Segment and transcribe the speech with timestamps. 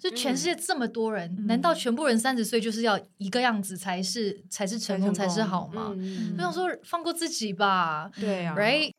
[0.00, 5.92] 就全世界这么多人，嗯、难道全部人三十岁就是要一个样子才是才是成功才是好吗？
[5.94, 8.10] 嗯、我想说放过自己吧。
[8.18, 8.94] 对啊，Right。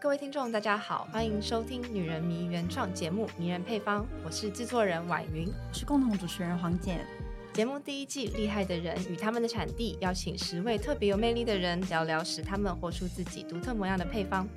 [0.00, 7.04] 各位听众，大家好，欢迎收听《女人迷》原创节目《迷人配方》，我是制作人婉云，我是共同主持人黄简。
[7.52, 14.48] 节目第一季，厉害的人与他们的产地，邀请十位特别有魅力的人，聊聊使他们活出自己独特模样的配方，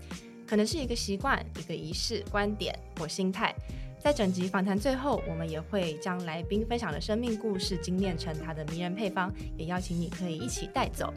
[0.52, 3.56] 可能是一个习惯、一个仪式、观点或心态。
[3.98, 11.14] 在整集访谈最后，我们也会将来宾分享的生命故事精炼成他的迷人配方，也邀请你可以一起带走。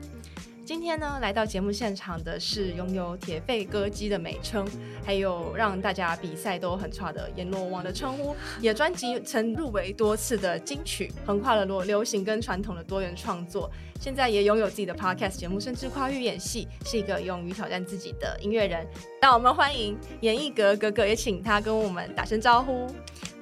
[0.64, 4.66] 今天呢，来到节目现场的是拥有“铁肺歌姬”的美称，
[5.04, 18.86] 还有让大家比赛都很差的阎罗王的称呼，也专辑曾入围多次的金曲，横跨了流流行跟传统的多元创作，现在也拥有自己的 podcast 节目，甚至跨域演戏，是一个勇于挑战自己的音乐人。
[19.20, 22.86] 让我们欢迎严艺格哥哥，也请他跟我们打声招呼。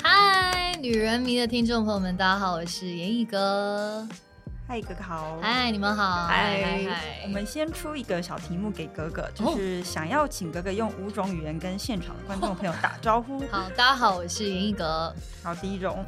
[0.03, 4.09] 嗨，女人迷的听众朋友们，大家好，我是严艺格。
[4.73, 5.39] 嗨，格格好！
[5.43, 6.27] 嗨，你们好！
[6.29, 7.21] 嗨嗨嗨！
[7.25, 13.39] 我们先出一个小题目给格格，就是想要请格格用五种语言跟现场的观众朋友 打招呼。
[13.51, 15.15] 好，大家好，我是阎奕格。
[15.45, 16.03] 好，第一种，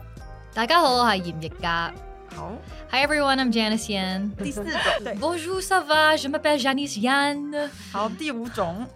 [0.55, 1.95] 大家好，我系阎奕格。
[2.35, 2.53] 好
[2.91, 4.35] ，Hi everyone，I'm Janice Yan。
[4.43, 4.73] 第四种，
[5.05, 7.69] 对，Bonjour, ça va？Je m'appelle Janice Yan。
[7.93, 8.87] 好，第五种，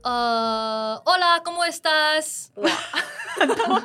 [0.00, 2.46] 呃，Hola，¿cómo estás？
[2.54, 2.70] 哇，
[3.38, 3.82] 很多。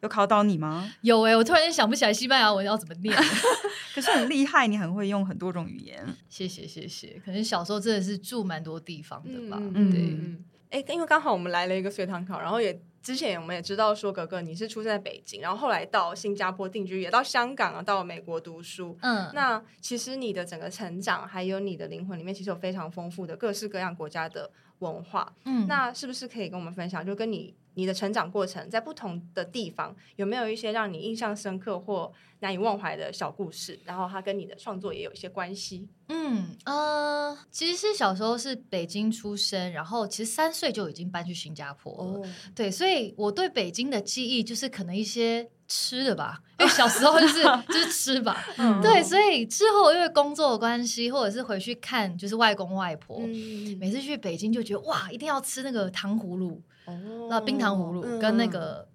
[0.00, 0.92] 有考到你吗？
[1.00, 3.16] 有哎、欸，我突然间想不起来西班牙文要怎么念。
[3.94, 6.06] 可是很厉害，你很会用很多种语言。
[6.28, 9.58] 谢谢谢谢，可能小时候真的是住蛮多地方的吧。
[9.74, 10.78] 嗯，对。
[10.78, 18.98] 哎、欸，因为刚好我们来了一个随堂考，然后也之前我们也知道说格格你是出生在北京，然后后来到新加坡定居，也到香港啊，到美国读书。
[19.00, 24.50] 嗯，那其实你的整个成长，还有你的灵魂里面，其实有非常丰富的各式各样国家的
[24.80, 25.32] 文化。
[25.44, 27.54] 嗯，那是不是可以跟我们分享，就跟你？
[27.76, 32.10] 你的成长过程在不同的地方有没有一些让你印象深刻或
[32.40, 33.78] 难以忘怀的小故事？
[33.84, 35.86] 然后它跟你的创作也有一些关系。
[36.08, 42.20] 嗯呃，其实是小时候是北京出生，然后其实三岁就已经搬去新加坡了。
[42.20, 48.42] 哦、对，所以我对北京的记忆就是可能一些吃的吧，因为小时候就是 就是吃吧。
[48.56, 56.62] 嗯、对，所以之后因为工作的关系，或者是回去看就是外公外婆，嗯、每次去北京就觉得哇，一定要吃那个糖葫芦。
[56.86, 58.88] 哦，那冰糖葫芦跟那个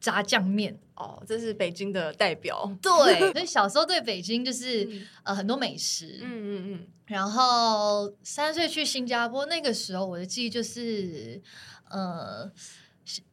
[0.00, 2.70] 炸酱面哦，这是北京的代表。
[2.80, 6.20] 对， 所以小时候对北京就是、嗯、呃很多美食。
[6.22, 6.86] 嗯嗯嗯。
[7.06, 11.42] 然后三岁去新加坡，那个时候我的记忆就是
[11.90, 12.50] 呃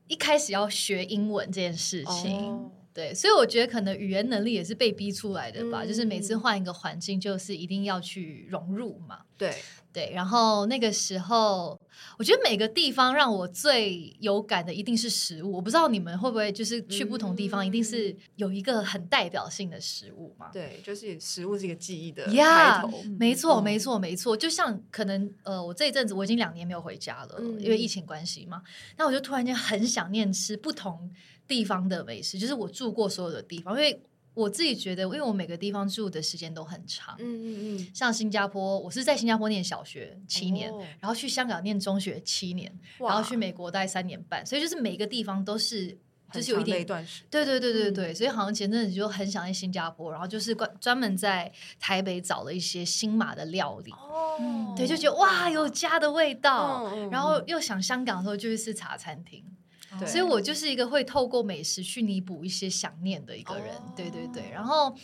[0.07, 2.35] 一开始要学英文这件事情。
[2.37, 9.19] 哦、对，所以我觉得可能语言能力也是被逼出来的吧，嗯、就是每次换一个环境，就是一定要去融入嘛。
[9.37, 9.55] 对。
[9.91, 11.78] 对，然后那个时候，
[12.17, 15.53] 我觉得每个地方让我最有感的一定是食物。
[15.53, 20.49] 我不知道你们会不会就是去不同地方，一定是有一个很代表性的食物嘛？
[20.51, 22.31] 对，就是食物是一个记忆的开
[22.81, 22.89] 头。
[22.89, 24.35] Yeah, 没错，没错，没错。
[24.35, 28.61] 就像可能呃，我这一阵子我已经两年没有回家了，嗯、因为疫情关系嘛。
[28.97, 31.09] 那我就突然间很想念吃不同
[31.47, 34.01] 地方的美食，就是我住过所有的地方，因为。
[34.33, 45.97] 我自己觉得，因为我每个地方住的时间都很长，嗯嗯嗯，像新加坡，我是在新加坡念小学七年，哦、然后去香港念中学七年，然后去美国待三年半，所以就是每个地方都是
[46.31, 59.43] 就是有一点，一段时对对对对对，嗯、所以好像前阵子就很想念新加坡，然后就是专专门在台北找了一些新马的料理，哦，对，就觉得哇有家的味道，哦、然后又想香港的时候就去吃茶餐厅。
[59.97, 64.51] 对所以我就是一个会透过美食去弥补一些想念的一个人，哦、对对对。
[64.51, 64.95] 然后，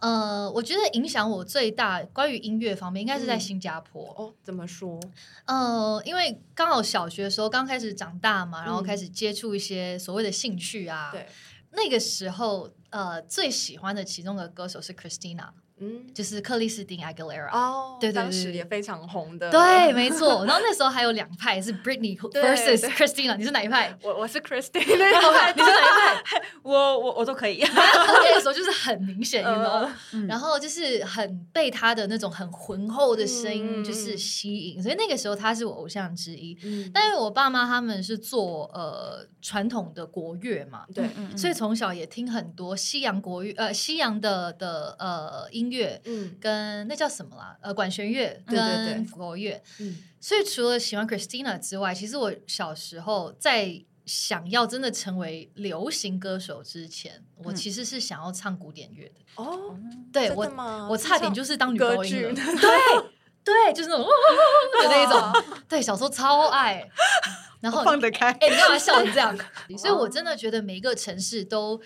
[0.00, 4.14] 呃，我觉得影响我最大关于音乐方面，应该是在新加坡。
[4.18, 5.00] 嗯、哦，怎么说？
[5.46, 11.10] 呃，因为刚好小学的时候刚开始长大嘛，然后开始接触一些所谓的兴趣啊。
[11.10, 11.26] 对、嗯，
[11.72, 15.48] 那个时候，呃，最喜欢的其中的歌手是 Christina。
[15.80, 17.48] 嗯，就是克里斯汀·艾格雷拉。
[17.50, 20.44] 哦，对，当时也非常红的，对，没错。
[20.46, 23.92] 然后那时候还有两派，是 Britney versus Christina，你是哪一派？
[24.00, 26.42] 我我是 Christina， 你是哪一派？
[26.62, 27.58] 我我我都可以。
[27.66, 29.90] 那个时候就是很明显，你知道
[30.28, 36.56] 然后就是很被他的那种很浑厚的声音就是吸引，所以那个时候他是我偶像之一。
[36.94, 41.04] 但是我爸妈他们是做呃传统的国乐嘛，对，
[41.36, 45.63] 所以从小也听很多西洋国乐，呃，西洋的的呃音。
[45.64, 47.56] 音乐，嗯，跟那叫什么啦？
[47.60, 59.14] 呃，管弦乐跟国乐，嗯，所以除了喜欢 Christina 之外，其实我小时候在想要真的成为流行歌手之前，我其实是想要唱古典乐的。
[59.36, 59.78] 哦，
[60.12, 60.46] 对我，
[60.90, 62.34] 我差点就是当女高音了。
[62.34, 63.10] 对。
[63.44, 64.06] 对，就是那种
[64.82, 66.82] 的那种，对，小时候超爱，
[67.60, 69.36] 然后放得开，哎、欸，你干嘛笑成这样？
[69.76, 71.78] 所以我真的觉得每一个城市都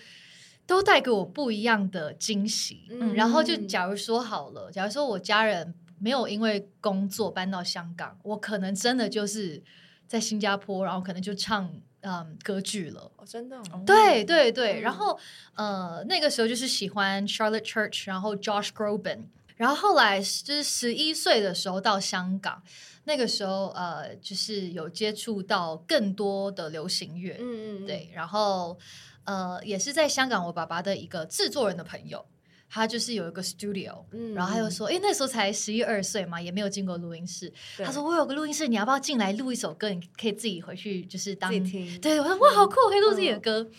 [0.69, 2.83] 都带给我不一样的惊喜。
[2.91, 9.59] 嗯，然后就假如说好了，假如说我家人没有因为工作搬到香港，我可能真的就是
[10.07, 11.67] 在新加坡，然后可能就唱
[12.01, 13.11] 嗯歌剧了。
[13.17, 13.81] 哦，真的、哦？
[13.83, 14.79] 对对对。
[14.81, 15.17] 然后
[15.55, 19.21] 呃，那个时候就是喜欢 Charlotte Church，然后 Josh Groban。
[19.57, 22.61] 然后后来就是十一岁的时候到香港，
[23.09, 28.07] 那个时候呃，就是有接触到更多的流行乐，嗯嗯，对。
[28.13, 28.77] 然后
[29.23, 32.23] 呃，也是在香港，我爸爸的一个制作人的朋友，
[32.69, 39.89] 他就是有一个 studio，嗯，然后他又说，哎，那时候才十一二岁嘛，也没有进过录音室，他说我有个录音室，你要不要进来录一首歌？
[39.89, 43.63] 你可以自己回去就是当听，对，我说哇，好酷，可以录自己的歌。
[43.63, 43.71] 嗯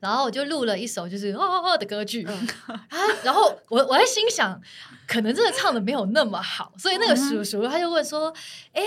[0.00, 2.86] 然后我就录了一首就是哦哦哦的歌剧，嗯、啊，
[3.24, 4.60] 然后我我在心想，
[5.08, 8.32] 可能真的唱的没有那么好，所以那个叔叔他就问说
[8.72, 8.86] ：“哎、嗯、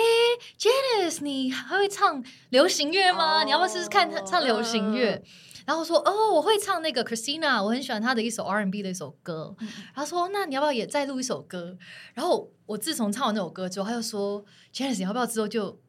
[0.57, 3.41] ，Janice，你还会唱流行乐吗？
[3.41, 5.23] 哦、你要不要试试看唱流行乐？”嗯、
[5.65, 9.55] 然后我说：“哦，我会唱那个 Christina，我很喜欢她的一首 R&B 的一首歌。
[9.59, 11.77] 嗯”他说：“那你要不要也再录一首歌？”
[12.13, 15.79] 然后我自从唱完那首歌之后，他就说：“Janice，你要不要之后就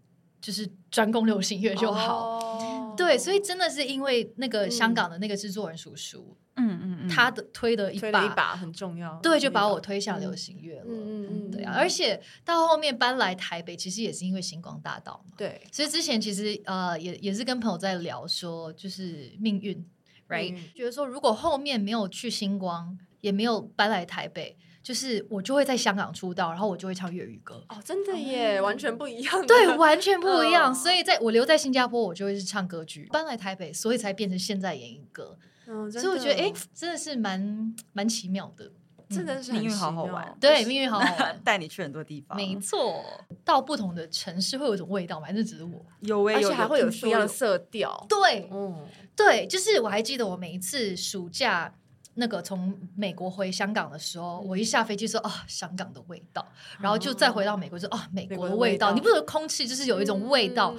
[0.41, 2.50] 就是专攻流行乐就好？”哦
[3.01, 19.83] 对，所以真的是因为那个香港的那个制作人叔叔，嗯嗯嗯，他的推的一把，很重要，对，就把我推向流行乐了，嗯嗯嗯，对啊，而且到后面搬来台北，其实也是因为星光大道嘛，对，所以之前其实呃也也是跟朋友在聊说，就是命运
[20.29, 24.59] ，right，觉得说如果后面没有去星光，也没有搬来台北。
[24.83, 29.47] 就是我就会在香港出道，然后我就会唱粤语歌哦，真的耶，嗯、完全不一样。
[29.47, 30.73] 对，完全不一样。
[30.73, 35.37] 哦、所以在我留在新加坡，我就会是唱歌剧；搬来台北，所以才变成现在演艺歌。
[35.67, 38.73] 嗯、所以我觉得，哎，真的是蛮蛮奇妙的，
[39.11, 40.35] 真的是命运好好玩。
[40.41, 42.35] 对，命运好好玩， 带你去很多地方。
[42.37, 43.05] 没错，
[43.45, 48.07] 到不同的城市会有一种味道，反正只是我有味，而且还会有不一样的色调。
[48.09, 51.75] 对，嗯，对，就是我还记得我每一次暑假。
[52.15, 56.47] 那个从美国回香港的时候，我一下飞机说啊，香港的味道，
[56.81, 58.93] 然后就再回到美国说啊，美国的味道。
[58.93, 60.77] 你不是空气就是有一种味道，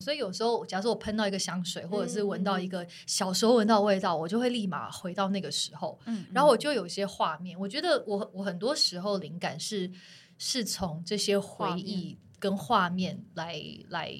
[0.00, 5.98] 所以有时候假如说我喷到一个香水，或者是闻到一个小时候闻到的味道，我就会立马回到那个时候。
[6.06, 7.58] 嗯然后我就有一些画面。
[7.58, 9.90] 我觉得我我很多时候灵感是
[10.36, 14.12] 是从这些回忆跟画面来来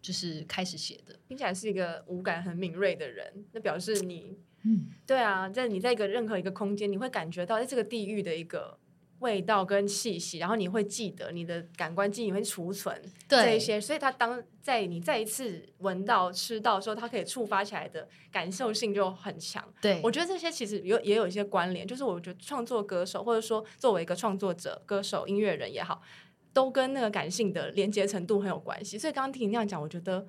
[0.00, 1.18] 就是开始写的。
[1.26, 4.38] 听起来是一个五感很敏锐的人，那表示你。
[4.64, 8.76] 嗯，对啊，在你在一个任何一个空间，你会感觉到在这个地域的一个
[9.20, 19.64] 味道跟气息，然后你会记得你的感官记忆会储存这一些，所以它当在你再一次闻到吃到的时候，它可以触发起来的感受性就很强。
[19.80, 26.02] 对，我觉得这些其实有也有一些关联，就是我觉得创作歌手或者说作为一个创作者、歌手、音乐人也好，
[26.52, 28.98] 都跟那个感性的连接程度很有关系。
[28.98, 30.26] 所以刚刚听你那样讲，我觉得。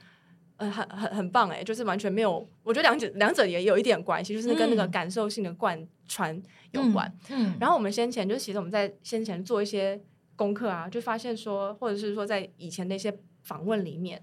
[0.59, 6.35] 呃，很很很棒哎，就是完全没有，我觉得两者两者也有一点关系，就是跟那个感受性的贯穿
[6.71, 7.09] 有关。
[7.29, 10.01] 嗯，嗯然后我们先前就是其实我们在先前做一些
[10.35, 14.21] 功课啊，就发现说，或者是说在以前的一些访问里面，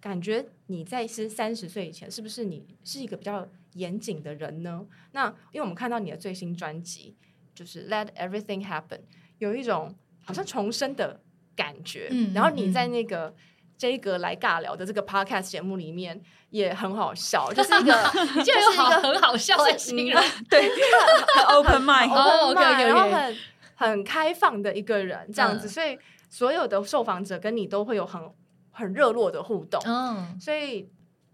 [0.00, 4.86] 感觉你在是三十岁以前，是不是你是一个比较严谨的人呢？
[5.10, 7.16] 那因为我们看到你的最新专辑
[7.52, 9.00] 就是 Let Everything Happen，
[9.38, 9.92] 有一种
[10.22, 11.20] 好像重生的
[11.56, 12.06] 感觉。
[12.12, 13.26] 嗯，然后你在那个。
[13.26, 13.34] 嗯
[13.76, 17.92] 这个来尬聊的这个 podcast 节目里面也很好笑，就是一个，
[18.42, 20.70] 就是一个很好笑的新人，对，
[21.48, 23.36] open mind，open mind，然后很
[23.74, 25.98] 很开放的一个人，这样子，所以
[26.30, 28.22] 所有的受访者跟你都会有很
[28.70, 30.88] 很热络的互动，嗯，所以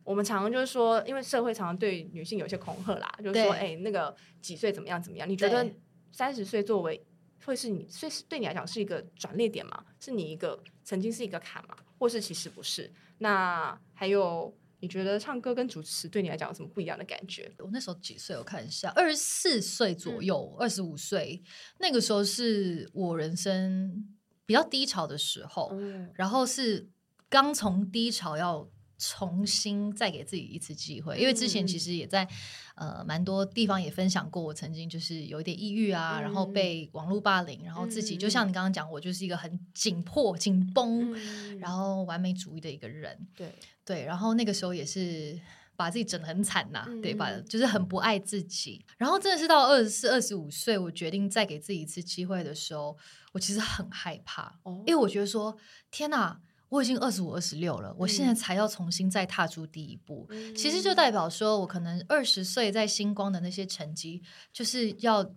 [0.05, 5.29] 我们常常就是说，因为社会常常对女性有些恐吓啦，就是说，哎，那个几岁怎么样怎么样？
[5.29, 5.67] 你觉得
[6.11, 7.03] 三十岁作为
[7.45, 9.85] 会是你，所以对你来讲是一个转捩点吗？
[9.99, 11.77] 是你一个曾经是一个坎吗？
[11.99, 17.53] 或是其实不是，那还有你觉得唱歌跟主持对你来讲有什么不一样的感觉？
[17.59, 18.37] 我那时候几岁？
[18.37, 21.43] 我看一下，二十四岁左右，二十五岁，
[21.79, 24.09] 那个时候是我人生
[24.47, 26.89] 比较低潮的时候，嗯、然后是
[27.29, 28.69] 刚从低潮要。
[29.01, 32.29] 重新再给自己一次机会，因为之前其实也在
[32.75, 43.27] 呃蛮多地方也分享过，我曾经就是有一点抑郁啊，嗯、然后被网络霸凌，然后自己、嗯、就像你刚刚讲，我就是一个很紧迫、紧绷，嗯、然后完美主义的一个人。
[43.35, 43.51] 对
[43.87, 45.41] 对，然后那个时候也是
[45.77, 47.31] 把自己整得很惨呐、对吧？
[47.49, 48.85] 就是很不爱自己。
[48.99, 52.95] 然后真的是到二十四、二十五岁，我决定再给自己一次机会的时候，
[53.33, 55.57] 我其实很害怕，哦、因为我觉得说
[55.91, 56.39] 天哪。
[56.71, 64.23] 我已经二十五、二十六了，我现在才要重新再踏出第一步，嗯、其实就代表说我可能二十岁在星光的那些成绩，
[64.53, 65.29] 就是要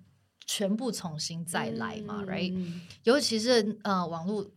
[0.46, 2.82] 全部重新再来嘛、嗯、，right？
[3.04, 4.48] 尤其是呃，网络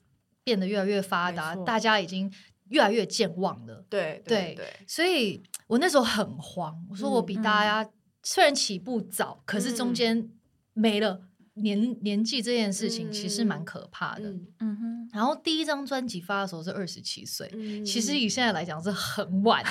[0.44, 2.30] 变得越来越发达，大家已经
[2.68, 3.84] 越来越健忘了。
[3.88, 7.92] 对对对，所以我那时候很慌，我说我比大家、嗯、
[8.22, 10.28] 虽然起步早，可是中间
[10.74, 11.22] 没了。
[11.56, 15.08] 年年纪这件事情其实蛮可怕的，嗯，嗯哼。
[15.12, 19.70] 然后第一张专辑发的时候是二十七岁，嗯、其实以现在来讲是很晚诶、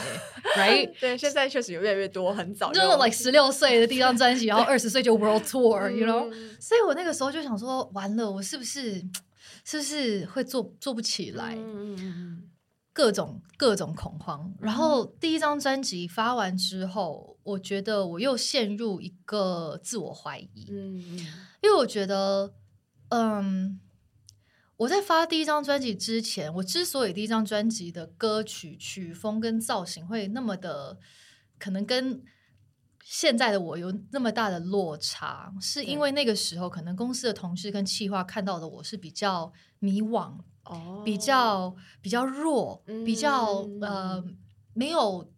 [0.55, 0.99] 欸、， right？
[0.99, 9.03] 对，现在确实有越来越多很早，就是 like 十六岁的第一张专辑，然后二十岁就 World Tour，you know？、嗯、所以我那个时候就想说，完了，我是不是
[9.63, 11.53] 是不是会做做不起来？
[11.55, 12.43] 嗯嗯
[12.95, 21.19] 各种各种恐慌，然后第一张专辑发完之后，我觉得我又陷入一个自我怀疑，嗯，
[21.61, 22.53] 因为我觉得，
[23.09, 23.81] 嗯，
[24.77, 30.97] 我在发第一张专辑之前，我之所以第一张专辑的歌曲曲风跟造型会那么的，
[31.59, 32.23] 可能跟
[33.03, 40.37] 现在的我有那么大的落差，是因为那个时候可能公司的同事跟企划看到的我是比较迷惘。
[40.65, 44.23] 哦，比较比较弱，嗯、比较呃
[44.73, 45.29] 没有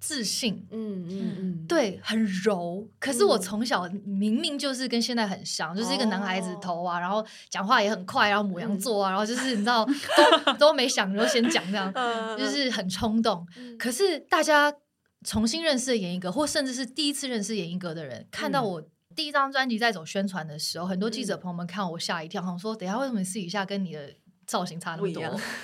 [0.00, 2.88] 自信，嗯嗯嗯，对，很柔。
[2.98, 13.46] 可是我从小明明就是跟现在很像，嗯、就是一个男孩子头啊，然后讲话也很快，然后母羊座啊，嗯、然后就是你知道都 都没想就先讲这样，嗯、就是很冲动。
[13.56, 14.74] 嗯、可是大家
[15.24, 18.82] 重新认识严艺格，或甚至是第一次认识严艺格的人，看到我
[19.14, 24.12] 第一张专辑在走宣传的时候，嗯、很多记者朋友们看我吓一跳，他们说：“等一下为什么私底下跟你的？”
[24.46, 25.22] 造型差那么多，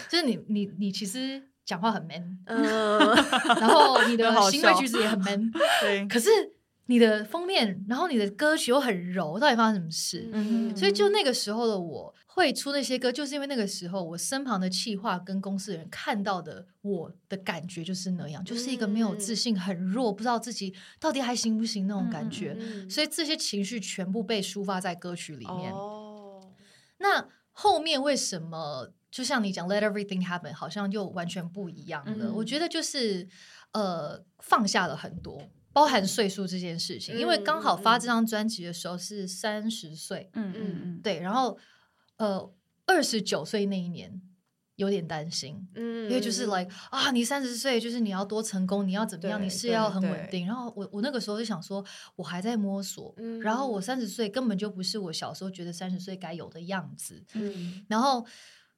[0.09, 2.63] 就是你你你其实讲话很 man，嗯，
[3.61, 5.51] 然后你的 行为举止也很 man，
[5.83, 6.07] 对。
[6.07, 6.31] 可是
[6.87, 10.31] 你的封面，然后你的歌曲又很柔，到底发生什么事？
[10.33, 22.57] 嗯，所以就那个时候的我会出那些歌，就是因为那个时候我身旁的企划跟公司的人看到的我的感觉就是那样，就是一个没有自信、很弱，不知道自己到底还行不行那种感觉。
[22.89, 25.71] 所以这些情绪全部被抒发在歌曲里面。
[25.73, 26.41] 哦，
[26.99, 27.29] 那。
[27.61, 32.27] 后面为什么就像你讲 “Let everything happen”，好像就完全不一样了？
[32.27, 33.27] 嗯、我觉得就是
[33.73, 41.59] 呃放下了很多，包含岁数这件事情，嗯、因为刚好发这张专辑的时候是三十岁，嗯嗯嗯，对，然后
[42.19, 42.49] 呃
[42.87, 44.23] 二十九岁那一年。
[44.79, 50.47] 有点担心，嗯，因为就是 like 啊，你三十岁，就是你要多成功，你要怎么样，你事业要很稳定。
[50.47, 58.25] 然后我我那个时候就想说，我还在摸索，嗯，然后我三十岁根本就不是我小时候觉得三十岁该有的样子，嗯，然后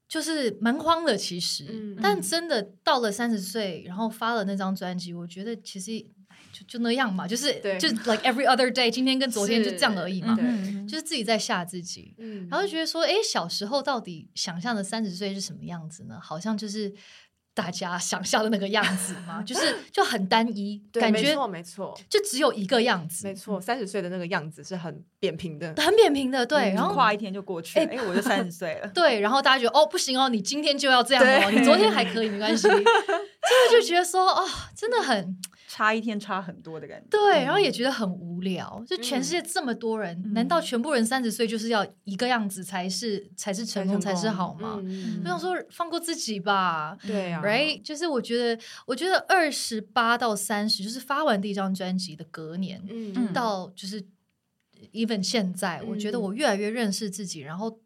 [0.09, 6.07] 就是蛮慌的，其实，嗯，但真的到了三十岁，然后发了那张专辑，我觉得其实。
[6.53, 7.79] 就就那样嘛，就是对。
[7.79, 10.37] 就 like every other day，今天跟昨天就这样而已嘛，
[10.89, 16.19] 就是自己在吓自己，嗯、然后就觉得说，哎，小时候到底想象的三十岁是什么样子呢？
[16.21, 16.93] 好像就是
[17.55, 32.85] 大家想象的那个样子嘛，就是就很单一， 对感觉没错没错，就只有一个样子，没错，三十岁的那个样子是很扁平的，很扁平的，对，然后跨一天就过去，哎，我就三十岁了， 对，然后大家觉得哦不行哦，你今天就要这样哦，你昨天还可以没关系， 真的
[33.73, 35.37] 就觉得说哦，真的很。
[35.73, 38.85] 差一天差很多的感觉，对，然后也觉得很无聊。
[38.89, 44.83] 就全世界这么多人，难道全部人三十岁就是要一个样子才是才是成功才是好吗？
[45.23, 47.81] 我想说放过自己吧，对，right？
[47.85, 52.83] 就是我觉得，我觉得二十八到三十，就是发完第一张专辑的隔年，
[53.33, 54.05] 到就是
[54.93, 57.79] even 现在，我觉得我越来越认识自己，然后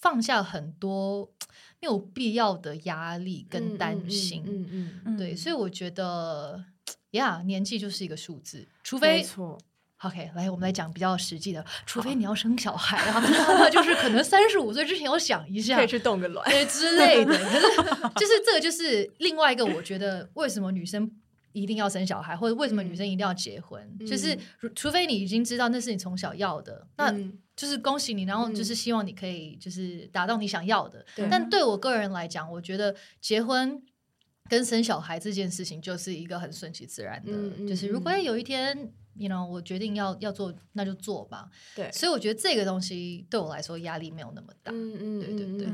[0.00, 1.30] 放下很多
[1.80, 6.64] 没有必要的压力跟担心，嗯嗯，对，所以我觉得。
[7.12, 9.58] 呀， yeah, 年纪就是一个数字，除非错。
[10.02, 13.18] OK，来，我们来讲比较实际的，除非你要生小孩啊，
[13.58, 17.36] 那就是可能三十五岁之前要想一下，可以去冻个卵，对之类的。
[17.36, 17.60] 可是，
[18.14, 21.10] 就是这个，就是另外一个，我觉得为什么女生
[21.50, 24.38] 一定要生小孩，或者为什么女生一定要结婚，嗯、就是
[24.76, 27.12] 除非你已经知道那是你从小要的，那
[27.56, 31.04] 就是恭喜你，然后就是希望你可以就是达到你想要的。
[31.16, 33.82] 嗯、但对我个人来讲，我觉得结婚。
[34.48, 37.32] 跟生小孩这件事情就是一个很顺其自然的，
[37.66, 41.48] 就是如果有一天，you know，我决定要要做，那就做吧。
[41.76, 44.72] 对，所以我觉得这个东西对我来说压力没有那么大。
[44.72, 45.66] 嗯嗯，对对对。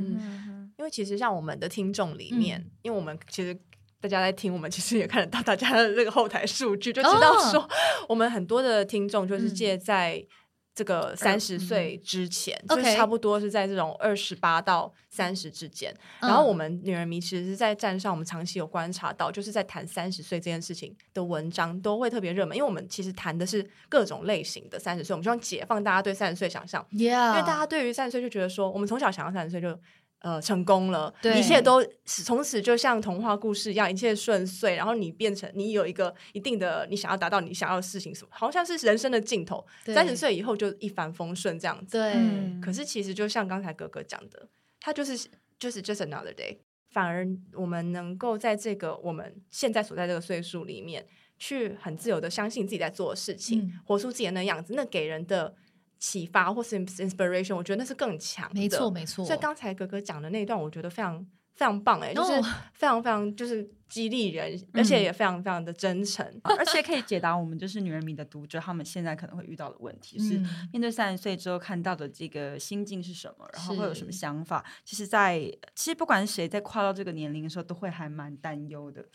[0.77, 3.57] 因为其实像我们的听众里面，嗯、因为我们其实
[4.01, 7.69] 大家在听，我们其实也看得到大家的这个后台数据，就知道说
[8.09, 10.27] 我们很多的听众就是借在。
[10.75, 15.95] 这个三十岁之前，嗯、就是差不多是在这种二十八到三十之间。
[16.21, 26.85] 然后我们女人迷其实是在站上，我们长期有观察到，就是在谈三十岁这件事情的文章都会特别热门，因为我们其实谈的是各种类型的三十岁，我们希望解放大家对三十岁想象。
[26.91, 29.79] 因为大家对于三十岁就觉得说，我们从小想要三十岁就
[30.25, 41.99] 呃成功了，对一切都从此就像童话故事一样，一切顺遂，然后你变成你有一个一定的你想要达到你想要的事情，什么好像是人生的尽头，三十岁以后就一帆风顺这样子。
[41.99, 44.49] 对，嗯、可是其实就像刚才哥哥讲的，
[44.81, 45.29] 他就是
[45.59, 46.57] 就是 just another day。
[46.91, 51.05] 反而我们能够在这个我们现在所在这个岁数里面，
[51.39, 55.55] 去很自由的相信自己在做的事情，嗯、活出自己的那样子，那给人的
[55.99, 58.61] 启发或是 inspiration，我觉得那是更强的。
[58.61, 59.25] 没错，没错。
[59.25, 61.27] 所以刚才哥哥讲的那一段，我觉得非常。
[61.57, 62.33] 非常棒哎，就是
[62.73, 70.37] 非常非常就是激励人，而且也非常非常的真诚，而且可以解答我们就是女人迷的读者他们现在可能会遇到的问题，是
[70.73, 74.65] 面对三十岁之后看到的这个心境是什么，然后会有什么想法。
[74.85, 75.39] 其实，在
[75.77, 79.07] 其实不管是谁在跨到这个年龄的时候，都会还蛮担忧的。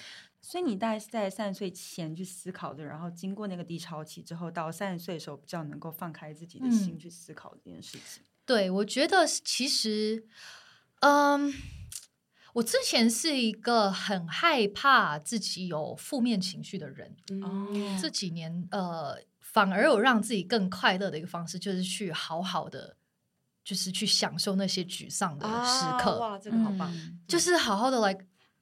[0.42, 8.24] 所以你大概是在三十岁前去思考的，然后经过那个低潮期之后，到三十岁的时候比较能够放开自己的心去思考这件事情。
[8.46, 10.26] 对，我觉得其实，
[11.02, 11.54] 嗯。
[12.54, 22.98] 我之前是一个很害怕自己有负面情绪的人，嗯，这几年呃，反而有让自己更快乐的一个方式，就是去好好的，
[23.64, 26.20] 就是去享受那些沮丧的时刻。
[26.20, 26.92] 啊、哇，这个好棒！
[26.92, 28.18] 嗯、就是好好的来，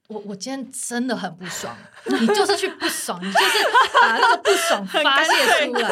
[0.08, 3.64] 我我今天真的很不爽，你就是去不爽，你就是
[4.00, 5.90] 把那个不爽发泄出来，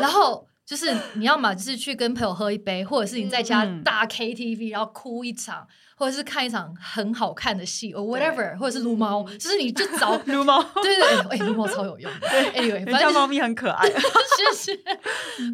[0.00, 5.66] 然后就是你要么就是去跟朋友喝一杯，或者是你在家大 KTV，然后哭一场。
[6.04, 12.12] 或者是看一场很好看的戏，or whatever，或者是撸猫，就是你就找 撸猫， 对对对，哎，撸猫超有用
[12.54, 14.76] ，anyway，反正猫咪很可爱， 谢谢，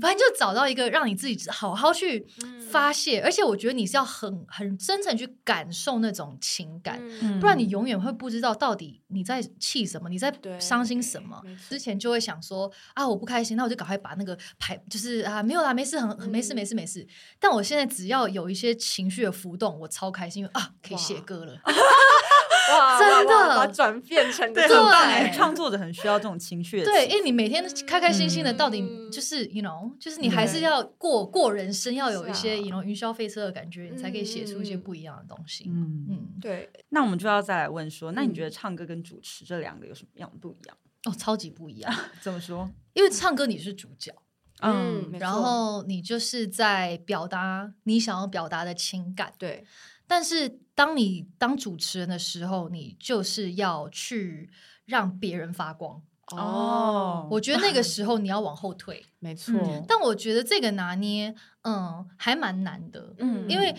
[0.00, 2.26] 反正就找到一个让你自己好好去
[2.68, 7.00] 发泄，而且我觉得你是要很很真诚去感受那种情感，
[7.40, 11.40] 不然你永远会不知道到底你在气什么，你在伤心什么。
[11.68, 17.06] 之前就会想说啊，我不开心，那我就赶快把那个排，就是啊，没有啦，没事，很很没事，没事，没事。
[17.38, 20.39] 但我现在只要有一些情绪的浮动，我超开心。
[20.40, 21.52] 因为啊，可以写歌了，
[22.72, 25.30] 哇，真的把转变成对，很棒哎！
[25.30, 28.82] 创作者很需要这种情绪，对，因为你每天开开心心的，到底
[29.12, 35.64] 就是 you know，就是你还是要过过人生，要有一些 you know 云霄飞车的感觉，你才可以写出一些不一样的东西。
[35.68, 36.70] 嗯嗯，对。
[36.88, 40.76] 那我们就要再来问说，那你觉得唱歌跟主持这两个有什么样不一样？
[41.04, 41.94] 哦，超级不一样。
[42.22, 42.70] 怎么说？
[42.94, 44.12] 因为唱歌你是主角，
[44.62, 49.64] 嗯，然后你就是在表达你想要表达的情感，对。
[50.10, 54.50] 但是当你当主持人的时候，你就是要去
[54.84, 57.28] 让别人发光哦。
[57.30, 59.84] 我觉得那个时候你要往后退， 没错、嗯。
[59.86, 63.14] 但我觉得这个拿捏，嗯，还蛮难的。
[63.18, 63.72] 嗯，因为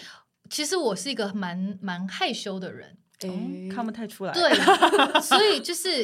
[0.50, 4.32] 其实我是一个蛮蛮害羞的人，嗯，看不太出来。
[4.32, 4.50] 对，
[5.20, 6.02] 所以就是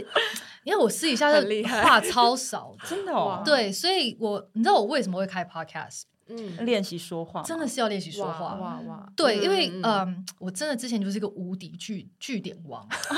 [0.66, 1.42] 因为我私底下的
[1.86, 3.42] 话超少的， 真的哦。
[3.46, 6.02] 对，所以我你知道我为什么会开 podcast？
[6.30, 8.56] 嗯，练习说话真的是要练习说话。
[8.56, 9.10] 哇哇，哇！
[9.16, 12.82] 对，因为嗯，我真的之前就是一个无敌句句点王。
[12.88, 13.16] 啊！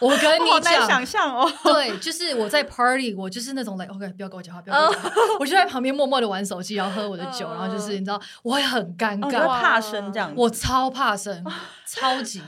[0.00, 1.50] 我跟你讲，想象哦。
[1.64, 5.10] 对，就是我在 party，我就是那种 like OK，不要跟我讲话，不要跟我讲话，
[5.40, 11.44] 我就在旁边默默的玩手机，然后喝我的酒，然后就是你知道，我也很尴尬，怕生这样，我超怕生，
[11.86, 12.42] 超级，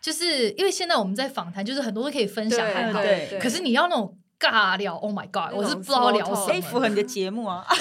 [0.00, 3.00] 就是因为现在我们在访谈，就是很多都可以分享，还好，
[3.40, 4.16] 可是你要那种。
[4.50, 5.54] 尬聊，Oh my God！
[5.54, 7.64] 我是不知道聊什么，符合你的节目啊。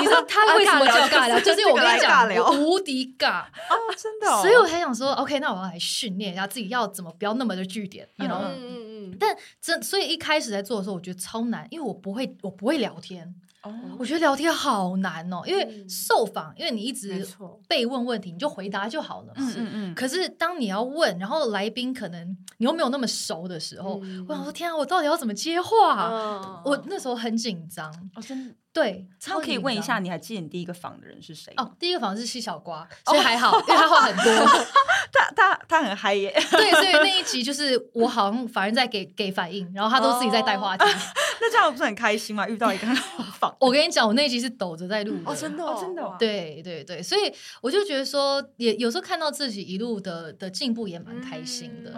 [0.00, 1.38] 你说他为什么叫尬聊？
[1.40, 4.26] 就是我跟你讲，我无敌尬哦，真的。
[4.40, 8.38] 所以我才想说，OK，那我要来训练一下自己，要怎么不要那么的据点，you know？
[8.40, 9.16] 嗯嗯嗯。
[9.20, 13.34] 但真所以一开始在做的时候，我觉得超难，因为我不会，我不会聊天。
[13.62, 17.26] 哦，我觉得聊天好难哦，因为受访，因为你一直
[17.66, 19.32] 被问问题，你就回答就好了。
[19.36, 19.94] 嗯嗯嗯。
[19.94, 26.62] 可是当你要问，然后来宾可能你又没有那么熟的时候，我想说天啊，我到底要怎么接话？
[26.64, 27.92] 我那时候很紧张。
[28.14, 28.54] 哦，真的。
[28.78, 31.52] 对，我可以问一下，你还记得你第一个访的人是谁？
[31.56, 34.46] 哦，第一个访是西小瓜，所以还好，因为他话很多。
[35.10, 36.30] 他他他很嗨耶。
[36.50, 40.84] 对，所以那一集就是我好像反而在给给反应，然后他都自己在带话题。
[41.40, 42.46] 那这样不是很开心吗？
[42.48, 43.54] 遇到一个很好访。
[43.58, 45.30] 我跟你讲，我那一集是抖着在录的。
[45.30, 46.16] 哦，真的，真的。
[46.18, 51.92] 对对对，所以我就觉得说，也有时候看到自己一路的的进步，也蛮开心的。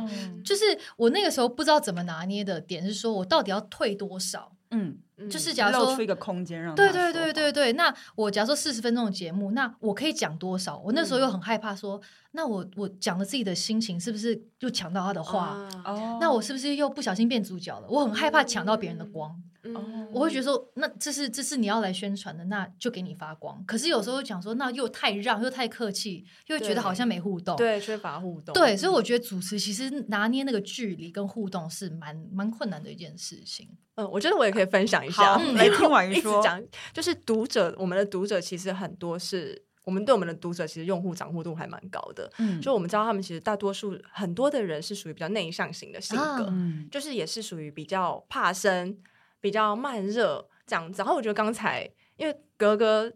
[0.45, 0.65] 就是
[0.97, 4.53] 我那个时候不知道怎么拿捏的点是说，我到底要退多少？
[4.71, 4.99] 嗯。
[5.29, 10.79] 就是假如说露出一个空间让对对对对对，那我假如说四十分钟的节目，那我可以讲多少？
[10.79, 15.69] 我那时候又很害怕说，那我我讲了自己的心情，是不是就抢到他的话？
[15.85, 17.87] 哦，那我是不是又不小心变主角了？
[17.91, 19.39] 我很害怕抢到别人的光。
[19.75, 23.63] 哦，我会觉得说，那这是这是你要来宣传的，那就给你发光。
[23.67, 28.53] 可是有时候讲说，那又太让又太客气，又觉得好像没互动，对，缺乏互动。
[28.55, 33.69] 对，所以我觉得主持其实拿捏那个距离跟互动是蛮蛮困难的一件事情。
[33.97, 35.39] 嗯，我觉得我也可以分享一下。
[35.39, 39.67] 没 听完一说，讲就是读者，我们的读者其实很多是。
[39.83, 42.31] 我们对我们的读者其实用户掌握度还蛮高的。
[42.39, 46.55] 嗯，就我们知道他们其实大多数很多的人是属于比较内向型的性格，啊、
[46.91, 48.97] 就是也是属于比较怕生、
[49.41, 50.99] 比较慢热这样子。
[50.99, 53.13] 然后我觉得刚才因为格格。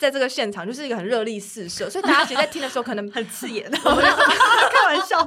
[0.00, 5.20] 在这个现场就是一个很热力四射，所以大家其实在听的时候可能 很刺眼 开玩笑，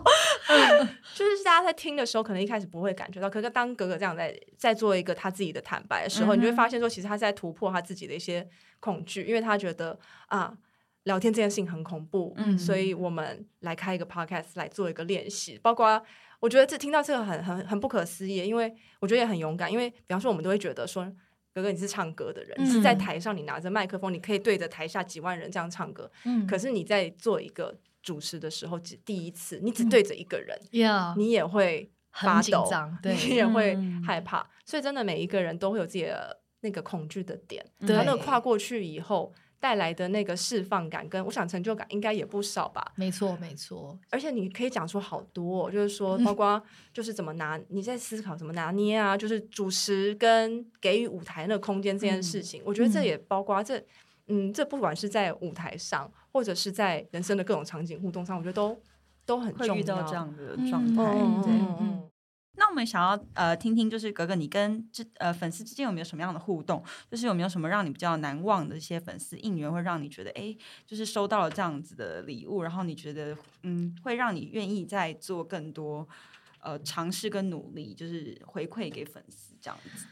[0.47, 10.51] 嗯，就是大家在听的时候可能一开始不会感觉到，可是当格格这样在在做一个他自己的坦白的时候，嗯、你就会发现说，其实他在突破他自己的一些恐惧，因为他觉得啊，
[11.03, 16.03] 聊天这件事情很恐怖，嗯，所以我们来开一个 podcast 来做一个练习，包括
[16.43, 21.09] 我觉得这听到这个很很很不可思议，因为我觉得也很勇敢，因为比方说我们都会觉得说。
[21.55, 26.11] 哥哥，你是唱歌的人，嗯、你是在台上，你拿着麦克风，你可以对着台下几万人这样唱歌。
[26.25, 32.67] 嗯、可是你在做一个主持的时候，只第一次，你只对着一个人，嗯、你也会发抖，
[33.03, 34.39] 对，你也会害怕。
[34.39, 39.31] 嗯、所以真的每一个人都会有自己的那个恐惧的点，然后那个跨过去以后。
[39.63, 42.85] 带来的那个释放感，跟我想成就感应该也不少吧？
[42.97, 43.97] 没错，没错。
[44.09, 53.81] 而且你可以讲出好多，就是说，包括 就是怎么拿，你在思考怎么拿捏啊，就是主持跟给予舞台那个空间这件事情，我觉得这也包括这，
[54.27, 58.77] 嗯，这不管是在舞台上，或者是在人生的各种场景互动上，我觉得都
[59.25, 59.73] 都很重要。
[59.75, 61.05] 会遇到这样的状态，
[61.41, 62.03] 对，嗯。
[62.55, 66.83] 那我们想要呃听听，就是格格你跟这呃粉丝之间有没有什么样的互动？
[67.09, 76.07] 就是有没有什么让你比较难忘的一些粉丝应援，会让你觉得哎，就是收到了这样子的礼物，然后你觉得嗯，会让你愿意再做更多
[76.61, 80.05] 呃尝试跟努力，就是回馈给粉丝这样子。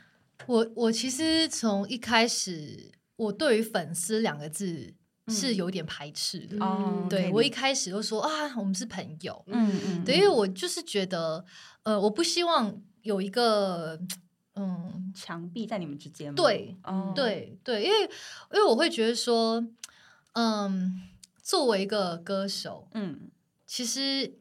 [0.48, 4.96] 我我其实从一开始，我对于粉丝两个字。
[5.28, 11.46] 是有点排斥的，嗯、对、嗯、我一开始就说啊，我们是朋友，嗯嗯，对，因为我就是觉得，
[11.84, 14.00] 呃，我不希望有一个
[14.56, 15.12] 嗯。
[15.14, 19.62] 墙壁在你们之间，对，哦、对对，因为因为我会觉得说，
[20.34, 21.02] 嗯，
[21.44, 23.30] 作为一个歌手，嗯，
[23.68, 24.41] 其实。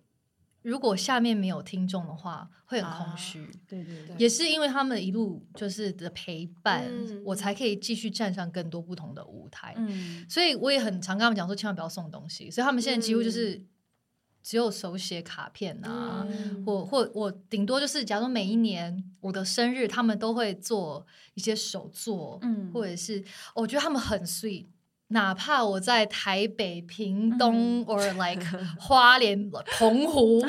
[0.63, 3.43] 如果下面没有听众的话，会很空虚。
[3.45, 9.75] 啊、对对对，也是因为他们一路就是的陪伴，嗯、我才可以继续站上更多不同的舞台。
[9.77, 12.51] 嗯，所以我也很常跟他们讲说，千万不要送东西。
[12.51, 13.65] 所以他们现在几乎就是
[14.43, 24.67] 只有手写卡片啊，嗯、或或我顶多就是，假如每一年我的生日，他们都会做一些手作，嗯，或者是我觉得他们很 sweet。
[25.13, 28.45] 哪怕我在台北、屏东， 或者 like
[28.79, 30.41] 花莲、澎湖，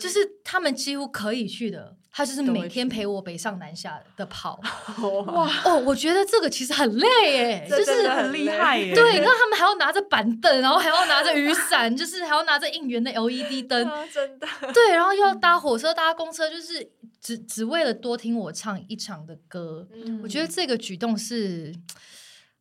[0.00, 4.58] 就是他们几乎可以去的，他就是每天陪我北上南下的跑。
[5.26, 8.94] 哇哦，我觉得这个其实很累耶， 就是很厉害耶。
[8.94, 14.46] 对，然后他们还要拿着板凳，然后还要拿着雨伞，就是还要拿着应援的 LED 灯，真的。
[14.72, 16.90] 对，然后又要搭火车、搭公车，就是
[17.20, 19.86] 只只为了多听我唱一场的歌。
[20.22, 21.74] 我觉得这个举动是。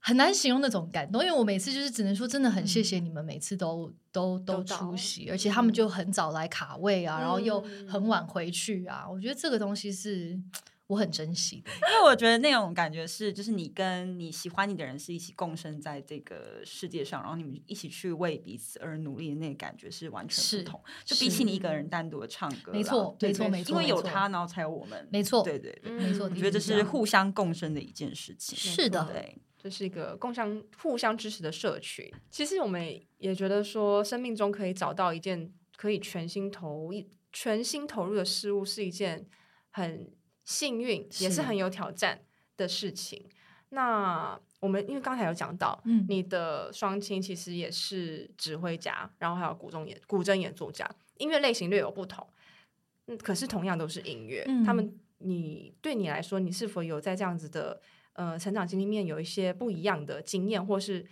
[0.07, 9.05] 很难形容那种感动，因为我每次就是只能说真的很谢谢你们，每次都、嗯、都都出席，而且他们就很早来卡位啊，嗯、然后又很晚回去啊。
[9.05, 10.39] 我觉得这个东西是
[10.88, 20.82] 我很珍惜的，因为我觉得那种感觉是，就是你跟你喜欢你的人是一起共生在这个世界上，然后你们一起去为彼此而努力的那个感觉是完全不同。
[21.04, 25.08] 就比起你一个人单独的唱歌，没错，没错，没错，因为有他，然后才有我们。
[25.12, 26.26] 没错，对对对，没错。
[26.26, 28.58] 我觉得这是互相共生的一件事情。
[28.58, 29.38] 是的，对。
[29.60, 32.10] 这是一个共相互相支持的社群。
[32.30, 39.28] 其实我们也觉得说，生命中可以找到一件可以全心投一全心投入的事物，是一件
[39.71, 40.10] 很
[40.47, 42.21] 幸运，也是很有挑战
[42.55, 43.23] 的事情。
[43.69, 52.25] 那我们因为刚才有讲到，嗯，你的双亲其实也是指挥家，然后还有古筝演古筝演奏家，音乐类型略有不同，
[53.07, 54.45] 嗯，可是同样都是音乐。
[54.47, 57.79] 嗯，他们，你对你来说，你是否有在这样子的？
[58.13, 61.05] 呃，成长经历面有一些不一样的经验，或是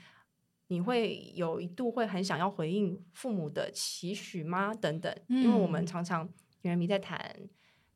[0.69, 4.73] 你会有一度会很想要回应父母的期许吗？
[4.73, 6.27] 等等，嗯、因为我们常常
[6.63, 7.19] 女人迷在谈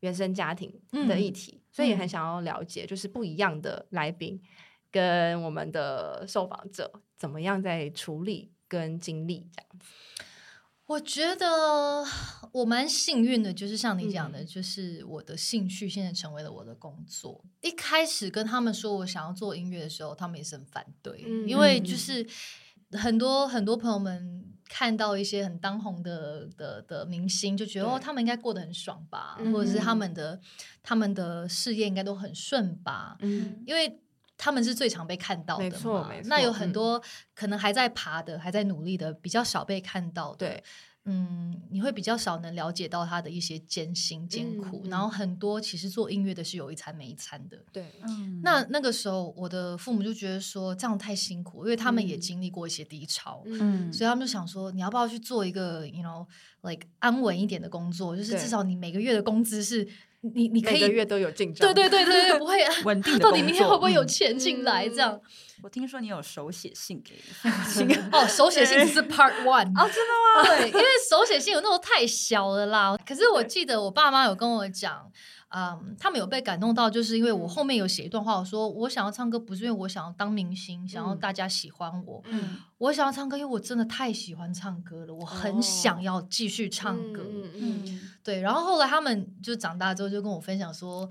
[0.00, 0.72] 原生家庭
[1.08, 4.40] 的议题，嗯、所以也很想要了解，就是不一样的来宾
[4.90, 9.86] 跟我们的受访者怎么样在处理跟经历这样子。
[10.86, 12.04] 我觉得
[12.50, 17.44] 我蛮幸运的，就是像你讲的，嗯、就是我的兴趣现在成为了我的工作。
[17.60, 22.26] 一开始跟他们说我想要做音乐的时候，他们也是很反对，嗯、因为就是
[22.90, 30.40] 很多很多朋友们看到一些很当红的的的明星，就觉得哦，他们应该过得很爽吧，嗯、或者是他们的
[30.82, 34.00] 他们的事业应该都很顺吧，嗯，因为。
[34.42, 36.98] 他们是最常被看到的嘛，没错没错，那有很多
[37.34, 40.38] 可能还在爬的，嗯、还在努力的，比较少被看到的。
[40.38, 40.64] 对，
[41.10, 47.58] 嗯，你会比较少能了解到他的一些艰辛艰苦，嗯、然后很多其实做音乐的是有一餐没一餐的。
[47.72, 59.88] 对，嗯、那那个时候我的父母就觉得说这样太辛苦，因为他们也经历过一些低潮，嗯，所以他们就想说你要不要去做一个，you know，like 安稳一点的工作，就是至少你每个月的工资是。
[60.22, 63.20] 你你可以每个月都有进账，对对对对对，不会稳定的。
[63.24, 64.86] 到底明天会不会有钱进来？
[64.86, 65.18] 这样，
[65.62, 67.14] 我听说你有手写信给
[68.12, 70.56] 哦，手写信只是 Part One 哦，真的吗？
[70.58, 72.96] 对，因为手写信有那种太小了啦。
[73.06, 75.10] 可是我记得我爸妈有跟我讲。
[75.52, 87.24] 嗯，他们有被感动到，就是因为我后面有写一段话，我说我想要唱歌，不是因为我想要当明星，想要大家喜欢我，嗯，我想要唱歌，因为我真的太喜欢唱歌了，我很想要继续唱歌，
[87.56, 88.40] 嗯，对。
[88.40, 91.10] 然后后来他们就长大之后就跟我分享说，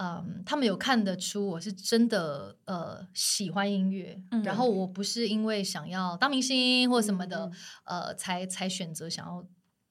[0.00, 7.50] 嗯，他们有看得出我是真的呃喜欢音乐，然后我不是因为想要当明星或什么的，
[7.84, 9.44] 呃，才才选择想要。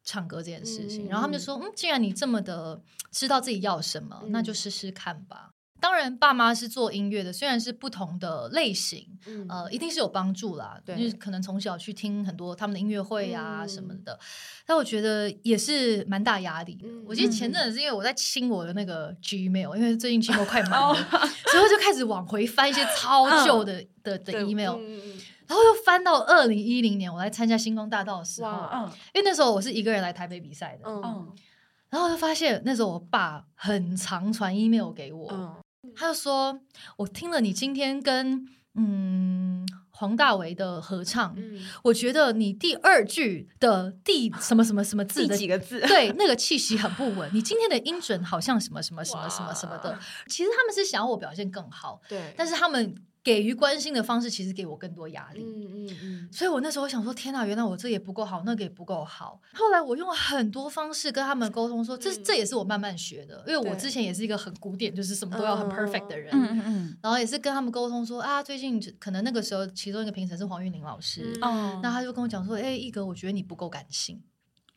[0.10, 10.80] 唱歌这件事情，嗯、然后他们就说：“嗯，既然你这么的知道自己要什么，嗯、那就试试看吧。”当然，爸妈是做音乐的，虽然是不同的类型，嗯、呃，一定是有帮助啦。
[10.86, 14.20] 对，就是可能从小去听很多他们的音乐会啊什么的，嗯、
[14.66, 16.88] 但我觉得也是蛮大压力的。
[16.88, 24.80] 嗯、我记得前阵子是因为我在清我的那个 Gmail，因为最近 Gmail 快满了，所以我就开始往回翻一些超旧的、嗯、的的 email。
[25.48, 31.32] 然后又翻到二零一零年，我来参加星光大道的时候，嗯，因为那时候我是一个人来台北比赛的，嗯，
[31.90, 35.56] 然后就发现那时候我爸很常传 email 给我，嗯，
[35.96, 36.60] 他就说，
[36.98, 38.46] 我听了你今天跟
[38.76, 49.98] 嗯黄大为的合唱，嗯，我觉得你第二句的第什么什么什么字的几个字，对，那个气息很不稳，你今天的音准好像什么什么什么什么什么的，
[50.28, 52.96] 其实他们是想要我表现更好，对，但是他们。
[53.28, 55.44] 给予关心的方式，其实给我更多压力。
[55.44, 59.42] 嗯嗯嗯，所以我那时候想说，天哪，原来我这也不够好，那个也不够好。
[59.52, 66.30] 后来我用了很多方式跟他们沟通说，说这这也是我慢慢学的，因为我之前也是一个很古典，就是什么都要很 perfect 的人。
[66.32, 74.22] 嗯嗯，然后也是跟他们沟通说啊，最近可能那个时候其中一个评审是黄韵玲老师，哦，那他就跟我讲说，哎，一格，我觉得你不够感性。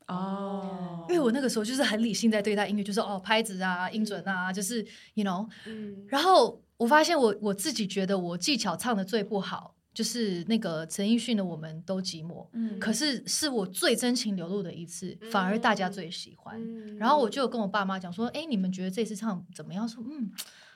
[0.09, 4.85] 哦，因为我那个时候就是很理性在对待音乐，就是哦拍子啊、音准啊，就是
[5.15, 6.61] you know，嗯，然后。
[6.81, 16.59] 我发现我我自己觉得我技巧唱的最不好，就是那个陈奕迅的《我们都寂寞》，嗯，可是是我最真情流露的一次，嗯、反而大家最喜欢。
[16.59, 20.33] 嗯、然后我就跟我爸妈讲说：“哎、嗯，你们觉得这次唱怎么样？”说：“嗯，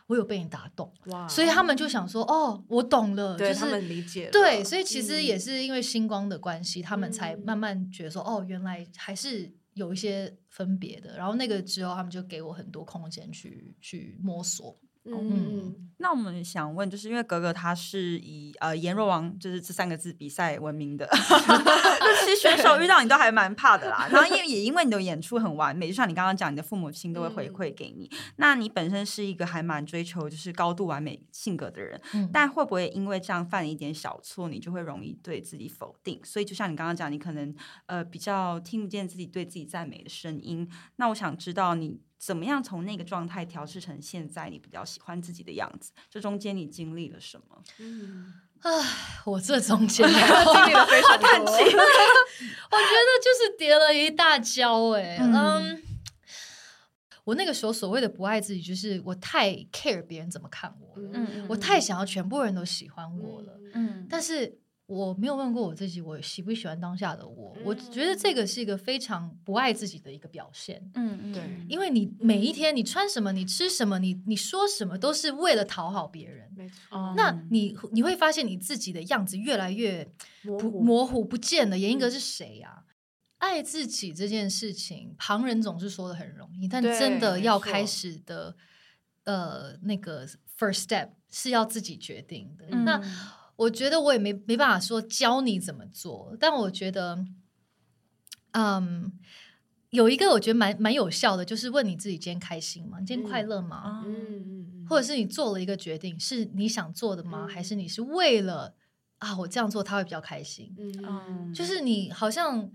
[0.08, 1.26] 我有被你打动。”哇！
[1.26, 4.30] 所以他们就想说：“哦，我懂了。”对，就是他们理解了。
[4.30, 14.78] 对，所以其实也是因为星光的关系，嗯、他们才慢慢觉得说：“哦，原来还是有一些分别的。”然后那个之后，他们就给我很多空间去去摸索。
[15.06, 21.06] 嗯，那我们想问，就是因为格格他是以呃颜若王就是这三个字比赛闻名的，
[22.24, 24.08] 其实选手遇到你都还蛮怕的啦。
[24.10, 28.08] 然后因为也因为你的演出很完美，就像你刚刚讲，你的父母亲都会回馈给你。
[28.12, 36.18] 嗯、那你本身是一个还蛮追求就是高度完美性格的人，嗯、但会不会因为这样犯了一点小错，你就会容易对自己否定？
[36.24, 40.66] 所以就像你刚刚讲，你可能呃比较听不见自己对自己赞美的声音。
[40.96, 42.00] 那我想知道你。
[42.24, 45.92] 怎么样从那个状态调试成现在你比较喜欢自己的样子？
[46.08, 47.62] 这中间你经历了什么？
[47.78, 48.70] 嗯，唉，
[49.26, 55.18] 我这中间 经历了非常多， 我觉得就是跌了一大跤哎、欸。
[55.20, 55.82] 嗯，嗯，
[57.24, 61.10] 我那个时候所谓的不爱自己，就是我太 care 别人怎么看我了。
[61.12, 63.60] 嗯，我太想要全部人都喜欢我了。
[63.74, 64.63] 嗯，但是。
[64.86, 67.54] 我没有问过我自己，我喜不喜欢当下的我？
[67.56, 70.90] 嗯、我觉得这个是一个非常不爱自己的一个表现。
[70.92, 76.52] 嗯，对，因为你每一天你穿什么，你吃什么，你你说什么，都是为了讨好别人。
[76.54, 77.14] 没错。
[77.16, 80.06] 那你你会发现你自己的样子越来越
[80.42, 81.78] 模糊，模糊不见了。
[81.78, 82.84] 严英格是谁呀？
[82.86, 82.92] 嗯、
[83.38, 88.54] 爱自己这件事情，旁人总是说的很容易，但真的要开始的，
[89.24, 90.26] 呃，那个
[90.58, 92.66] first step 是要自己决定的。
[92.70, 93.00] 嗯、那。
[93.56, 97.24] 我觉得我也没没办法说教你怎么做，但我觉得，
[98.52, 99.12] 嗯，
[99.90, 102.98] 有一个我觉得蛮蛮有效的，就是问你自己今天开心吗？
[102.98, 104.02] 你今天快乐吗？
[104.04, 107.46] 嗯嗯嗯，或者是你做了一个决定，是你想做的吗？
[107.46, 108.74] 嗯、还是你是为了
[109.18, 110.74] 啊，我这样做他会比较开心？
[111.04, 112.68] 嗯，就是你好像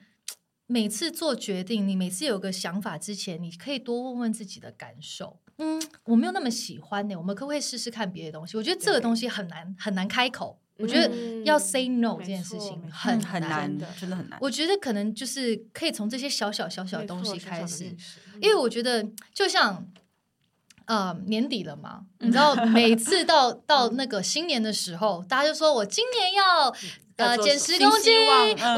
[0.66, 5.42] 每次做决定，你每次有个想法之前，你可以多问问自己的感受。
[5.58, 8.56] 嗯，我没有那么喜欢呢，我们可不可以试试看别的东西？
[8.56, 10.62] 我觉得这个东西很难很难开口。
[10.80, 11.14] 我觉得
[11.44, 14.40] 要 say no 这件事情很很难的，真的很难。
[14.42, 17.94] 我觉得可能就是可以从这些小小小小的东西开始，
[18.42, 19.86] 因为我觉得就像
[20.86, 26.74] 呃年底了嘛，你知道每 次到到那个新年的时候，大家就说我今年要
[27.18, 28.16] 呃减十公斤，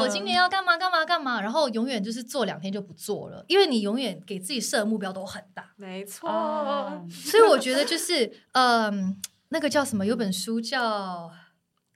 [0.00, 5.70] 我今年要干嘛干嘛干嘛，然后永远就是做两天就不做了，因为你永远给自己设的目标都很大。
[5.76, 6.28] 没错，
[7.08, 9.16] 所以我觉得就是嗯，
[9.50, 10.04] 那个叫什么？
[10.04, 11.30] 有本书叫。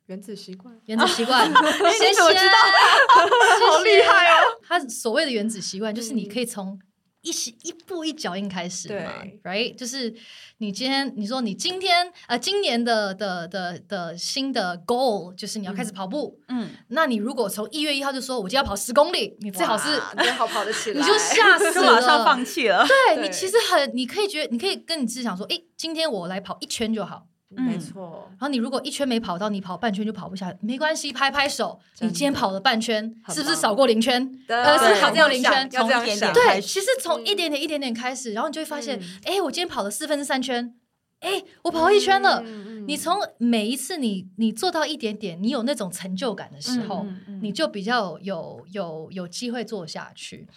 [0.07, 2.57] 原子习惯，原子习惯，谢谢，我知道，
[3.71, 4.61] 好厉害哦！
[4.63, 6.79] 他所谓的原子习惯，就是你可以从
[7.23, 7.31] 一
[7.65, 9.11] 一步一脚印开始嘛
[9.43, 9.75] ，right？
[9.75, 10.15] 就是
[10.59, 22.87] 你今天你说你今天呃今年的的的的新的 goal 就是你要开始跑步，嗯，那你如果从一月一号就说我今天要跑十公里，你最好是最好跑得起 来，你就吓 死了，马上放弃了。
[22.87, 27.27] 对，你其实很，你可以觉得你可以跟你自己想说，哎，今天我来跑一圈就好。
[27.49, 31.79] 没错，然后你如果一圈没跑到，你跑半圈就跑不下来，没关系，拍拍手。
[32.01, 34.29] 你今天跑了半圈，是不是少过零圈？
[34.49, 40.75] 呃，是跑掉零圈，从一点点对，其实从一点点一点点开始，然后你就会发现，哎，我今天跑了四分之三圈，
[41.21, 42.43] 哎，我跑一圈了。
[42.89, 47.07] 你从每一次你你做到一点点，你有那种成就感的时候，
[47.43, 50.49] 你就比较有有有机会做下去。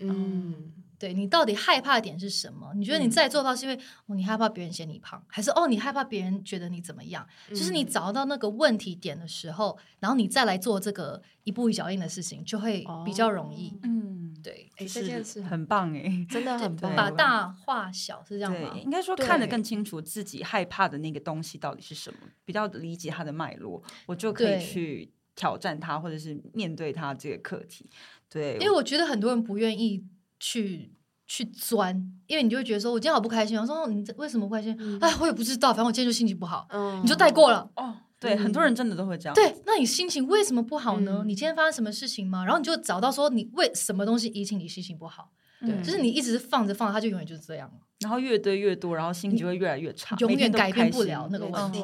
[0.00, 0.72] 嗯。
[0.98, 2.72] 对，你到底害怕的点是什么？
[2.74, 7.24] 你觉得你再做到是因为、嗯哦、你害怕别人嫌你胖，还是哦你害怕别人觉得你怎么样？
[7.48, 13.70] 嗯、就是你找到那个问题点的时候，然后你再来做这个一步一脚印的事情，就会比较容易。
[13.70, 16.96] 哦、嗯，对，这件事很棒哎，真的很棒。
[16.96, 18.70] 把大化小是这样吗？
[18.74, 27.88] 对，应该说看得更清楚自己害怕的那个东西到底是什么，比较理解它的脉络，我就可以去挑战它，或者是面对它这个课题。
[28.28, 30.04] 对，因为我觉得很多人不愿意。
[30.40, 30.92] 去
[31.26, 31.94] 去钻，
[32.26, 33.58] 因为你就会觉得说，我今天好不开心。
[33.58, 34.76] 我说你为什么不开心？
[34.78, 36.66] 嗯、哎，我也不知道，反正我今天就心情不好。
[36.70, 37.70] 嗯，你就带过了。
[37.76, 39.34] 哦，对，嗯、很多人真的都会这样。
[39.34, 41.20] 对，那你心情为什么不好呢？
[41.22, 42.44] 嗯、你今天发生什么事情吗？
[42.44, 45.30] 然后你就找到说，你为什么东西引起你心情不好？
[45.60, 47.70] 对，就是你一直放着放着，它就永远就是这样。
[48.00, 51.82] 然后越堆越多，然后心情就会越来越差，永远改变不了那个问题，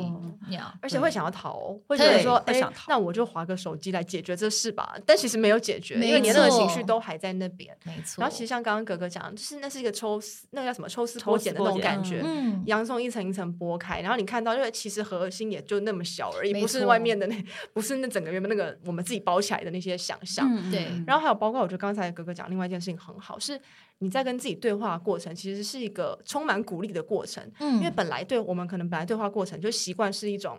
[0.80, 4.96] 而且会想要逃，会觉得说，哎，那我就划个手机来解决这事吧。
[5.04, 7.76] 但其实没有解决，因为你那个情绪都还在那边。
[7.84, 8.20] 没错。
[8.20, 12.22] 然后其实像刚刚格格讲，就是那是一个抽丝，那个叫什么抽丝剥茧的那种感觉，
[12.66, 20.48] 洋葱一层一层剥开，然后你看到，因为其实核心也就那么小而已，不是外面的那，不是那整个原本那个我们自己包起来的那些想象。
[20.70, 20.86] 对。
[21.08, 23.60] 然后还有包括，我觉得刚才格格讲另外一件事情很好，是。
[23.98, 27.48] 你在跟自己对话的过程，其实是一个充满鼓励的过程。
[27.60, 30.58] 嗯，因为本来对我们可能本来对话过程就习惯是一种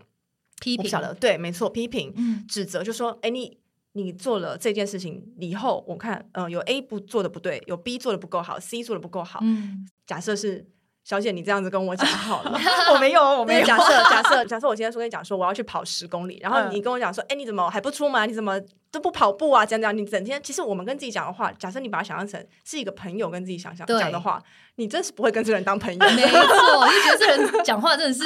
[0.61, 3.57] 批评，不晓得，对，没错，批评、嗯、指责，就说，哎，你
[3.93, 9.39] 你做了这件事情以后，我看，嗯、呃，有 A 不做的不对，有 B 做的不够好，C 做的不够好。
[9.41, 10.67] 嗯，假设是。
[11.05, 12.59] 小姐，你这样子跟我讲好了，
[12.91, 13.63] 我没有，我没有。
[13.63, 18.27] 假设，假设，假设， 我今天说跟你讲说我要去跑十公里，然后你跟我讲说，哎，你怎么还不出门？
[18.27, 18.59] 你怎么
[18.95, 19.65] 都不跑步啊？
[19.65, 24.41] 讲讲，你整天其实我们跟自己讲的话，假设你把它想象成是一个朋友跟自己想象讲的话，
[24.75, 25.99] 你真是不会跟这个人当朋友。
[25.99, 28.23] 没错，就觉得这人讲话真的是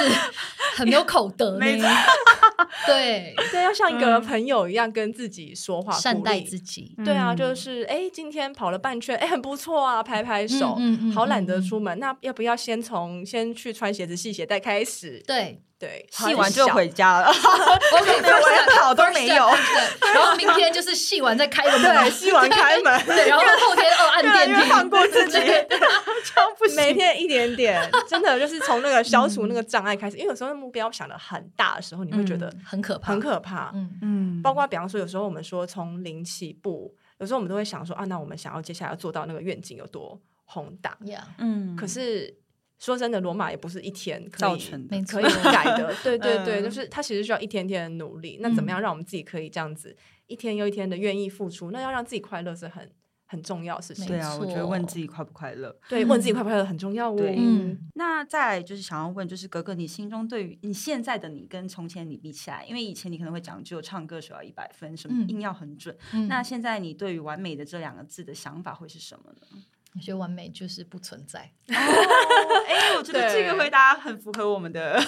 [0.75, 1.57] 很没有口德。
[1.57, 1.87] 没错，
[2.85, 6.95] 对 对，要像一个朋友一样跟自己说话，善待自己。
[7.03, 10.77] 对啊，就是哎，今天跑了半圈，哎，很不错啊，拍拍手。
[11.13, 15.23] 好懒得出门，那要不要先从先去穿鞋子、系鞋带开始？
[15.25, 17.27] 对对，戏完就回家了。
[17.27, 19.47] OK， 我连跑都没有。
[20.13, 21.81] 然后明天就是戏完再开门。
[21.81, 23.05] 对，系完开门。
[23.05, 26.75] 对，然后后天哦按电梯，放过自己，这样不行。
[26.75, 30.17] 每天一点点，真的就是从那个消除那个障碍开始。
[30.17, 33.71] 因为有时候目标想的很大的时候，你会觉得很可怕，很可怕。
[33.73, 40.97] 嗯嗯，包括比方说，有时候我们说从零起步，有时候我们都会想说啊，那我们想要接下来要做到那个愿景有多宏大？
[41.37, 42.37] 嗯，可是。
[42.79, 48.39] 说真的，罗马也不是一天造成的可以改的， 对对对，就是它其实需要一天天的努力。
[48.41, 49.95] 那怎么样让我们自己可以这样子
[50.27, 51.71] 一天又一天的愿意付出？
[51.71, 52.89] 那要让自己快乐是很
[53.25, 54.07] 很重要的事情。
[54.07, 57.17] 对啊，我觉得问自己快不快乐，对，问自己 快不快乐很重要哦。
[57.19, 65.93] 嗯，那再就是想要问，就是格格，你心中对于你现在的你跟从前你比起来，因为以前你可能会讲究唱歌手要一百分，什么音要很准。
[66.29, 69.63] 那现在你对于完美的这两个字的想法会是什么呢？
[69.95, 71.51] 我觉得完美就是不存在。
[71.67, 71.75] 哎、
[72.93, 75.01] 哦，我觉得这个回答很符合我们的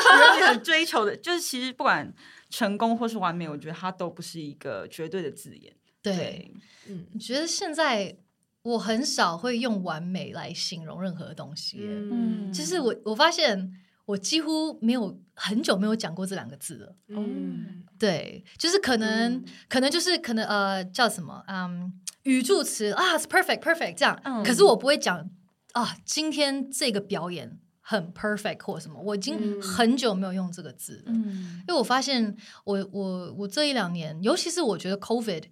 [0.62, 2.12] 追求的，就是其实不管
[2.50, 5.74] 成功或是完美，我觉得它都不是一个绝对的字眼。
[6.02, 6.54] 对，对
[6.88, 8.16] 嗯，我觉得现在
[8.62, 11.78] 我很少会用完美来形容任何东西。
[11.80, 13.72] 嗯，就是我我发现
[14.04, 16.94] 我几乎没有很久没有讲过这两个字了。
[17.08, 22.00] 嗯，对，就是可能、嗯、可能就是可能呃叫什么嗯。
[22.26, 25.30] 语助词啊，it's perfect perfect 这样，嗯、可是我不会讲
[25.72, 35.44] 啊，今天这个表演很 perfect 或什么，我已经很久没有用这个字了，嗯、因为我发现我我我这一两年，尤其是我觉得 COVID，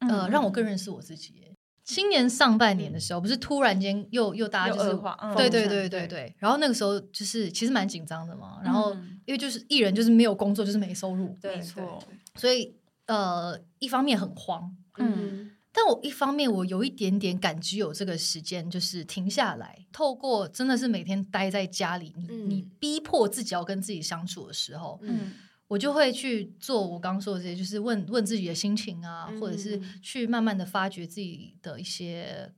[0.00, 1.34] 呃，嗯、让我更认识我自己。
[1.82, 4.90] 今年上半年的时候，不是突然间又又大家就是
[5.34, 8.92] 对对对对对，然后那个时候就是其实蛮紧张的嘛，然后
[9.24, 11.98] 因为就是艺人就是没有工作，就是没收入，没错，
[12.34, 12.76] 所以。
[13.06, 25.34] 呃，一方面很慌，嗯，但我一方面我有一点点感激有这个时间，就是停下来，透过真的是每天待在家里，你、嗯、你逼迫自己要跟自己相处的时候，嗯，
[25.68, 32.52] 我就会去做我刚刚说的这些，就是问问自己的心情啊，嗯、或者是去慢慢的发掘自己的一些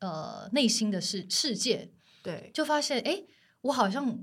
[0.00, 1.90] 呃内心的世世界，
[2.22, 3.24] 对，就发现哎，
[3.60, 4.18] 我好像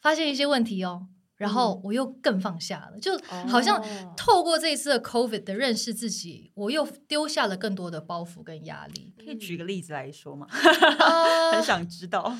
[0.00, 1.08] 发现一些问题哦。
[1.36, 3.18] 然后我又更放下了，就
[3.48, 3.82] 好像
[4.16, 9.12] 透过这一次的 COVID 的认识自己，我又丢下了更多的包袱跟压力。
[9.18, 10.46] 可以举个例子来说吗？
[10.52, 12.36] 呃、很想知道。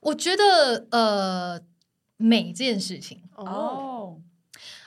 [0.00, 1.60] 我觉得呃，
[2.16, 4.20] 美这件事情哦，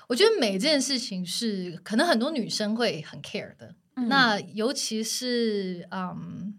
[0.07, 3.75] 我觉得美这件事情是可能很多女生会很 care 的。
[3.95, 6.57] 嗯、那尤其是嗯，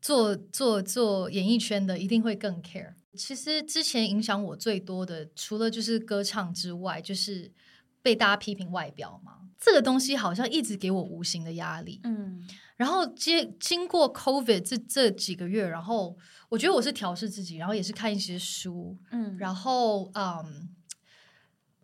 [0.00, 2.92] 做做做演艺圈的，一定会更 care。
[3.14, 7.52] 其实之前影响我最多的，除了就是歌唱之外，就是
[8.00, 9.50] 被大家批评外表嘛。
[9.58, 12.00] 这个东西好像一直给我无形的压力。
[12.04, 16.16] 嗯，然后接经过 COVID 这这几个月，然后
[16.48, 20.70] 我觉得我是调试自己，然后也是看一些书，嗯，然后嗯，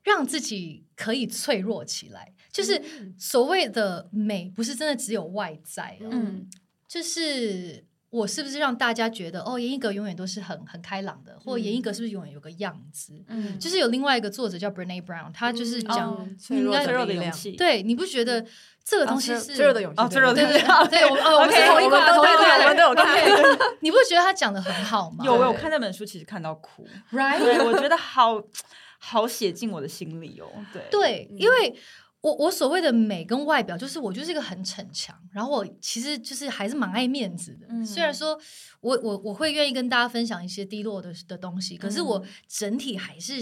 [0.02, 2.34] 让自己可以脆弱起来。
[2.50, 2.82] 就是
[3.18, 6.48] 所谓的美，不是真的只有外在，嗯，
[6.88, 7.86] 就是。
[8.10, 13.12] 我是不是让大家觉得哦，阎奕格永远都是很很开朗的，或阎奕格是不是永远有个样子？
[13.28, 17.52] 嗯，就是有另外一个作者叫 Brené Brown，他就是讲脆弱的勇气。
[17.52, 18.42] 对，你不觉得
[18.82, 20.08] 这个东西是脆弱的勇气？
[20.08, 20.58] 脆弱的勇气。
[20.88, 23.18] 对，我们我们是同一挂，同一挂，我们都有看。
[23.80, 25.22] 你不觉得他讲的很好吗？
[25.26, 26.86] 有，我有看那本书，其实看到哭。
[27.12, 28.42] Right，我觉得好
[28.98, 30.46] 好写进我的心里哦。
[30.72, 31.78] 对，对，因为。
[32.20, 37.66] 我我所谓的美跟外表，就是我就是一个很逞强，然后我其实就是还是蛮爱面子的。
[37.70, 38.38] 嗯、虽然说
[38.80, 43.36] 我我我会愿意跟大家分享一些低落的的东西，可是我整体还是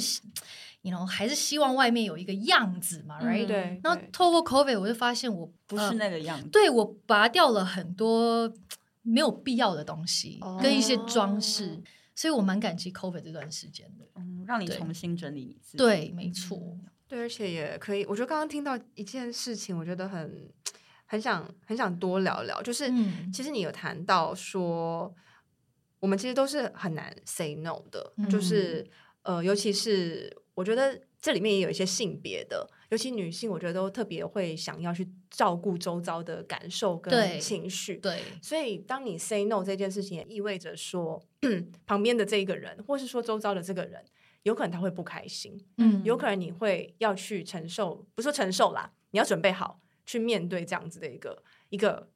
[0.83, 3.81] ，you know，还是希望外面有一个样子嘛，right？、嗯、对。
[3.83, 6.45] 然后透过 COVID，我就发现我不是那个样子。
[6.45, 8.53] 呃、对，我拔掉了很多
[9.01, 11.83] 没有必要的东西，哦、跟一些装饰，
[12.14, 15.79] 所以我蛮感激 COVID 这段时间的，嗯，让你重新整理你自己。
[15.79, 16.77] 对，没错。
[17.09, 18.05] 对，而且也可以。
[18.07, 20.51] 我觉得刚刚听到一件事情，我觉得很
[21.07, 22.61] 很想很想多聊聊。
[22.63, 25.15] 就是、嗯、其实你有谈到说，
[26.01, 28.13] 我们其实都是很难 say no 的。
[28.17, 28.85] 嗯、就是
[29.23, 37.99] 呃，尤其是我觉得这里面也有一些性别的，尤其女性，我觉得都特别会想要去照顾周遭的感受跟情绪。
[37.99, 41.25] 对，对，所以当你 say no 这件事情，也意味着说
[41.87, 44.05] 旁边的这一个人，或是说周遭的这个人。
[44.47, 52.09] 有可能他会不开心，嗯，有可能你会要去承受，不是说承受啦，你要准备好去面对这样子的一个一个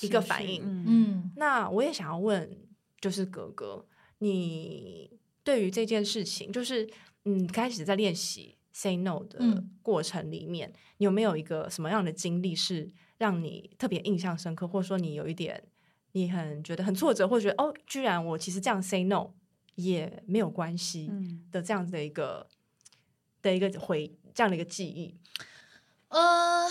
[0.00, 2.58] 一个反应，嗯，那我也想要问，
[3.00, 3.86] 就是格格，
[4.18, 6.90] 你对于这件事情，就是
[7.24, 15.62] 嗯，开始在练习 say no 的过程里面，嗯、你有没有一个什么样的经历是让你特别印象深刻，或者说你有一点
[16.10, 19.30] 你很觉得很挫折，或者觉得哦，居然我其实这样 say no。
[19.76, 21.10] 也没有关系
[21.50, 22.56] 的这样子的一个、嗯、
[23.42, 25.16] 的一个回这样的一个记忆，
[26.08, 26.68] 呃，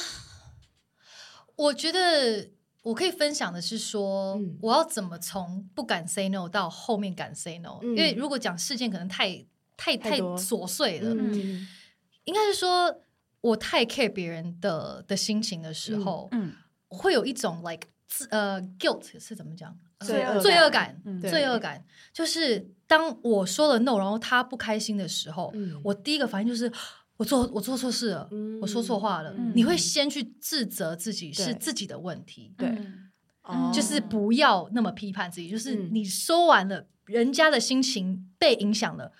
[1.56, 2.52] 我觉得
[2.84, 9.46] 我可以分享的是说，嗯、我要怎么从不敢 say no 到后面敢 say no，、嗯、因为如果讲事件可能太
[9.78, 11.68] 太太琐碎了，嗯、
[12.26, 13.02] 应该是说
[13.42, 16.54] 我太 care 别人的的心情的时候，嗯，
[16.88, 17.88] 会有一种 like
[18.30, 19.78] 呃 guilt 是怎么讲？
[20.02, 21.84] 罪恶罪恶感，罪恶感
[22.14, 25.52] 就是当我说了 no，然后他不开心的时候，
[25.84, 26.72] 我第一个反应就是
[27.18, 28.30] 我做我做错事了，
[28.62, 29.34] 我说错话了。
[29.56, 32.70] 你会先去自责自己是自己的问题，对，
[33.74, 35.50] 就是不要那么批判自己。
[35.50, 39.14] 就是你说完了，人家的心情被影响了，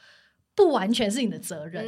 [0.54, 1.86] 不完全是你的责任，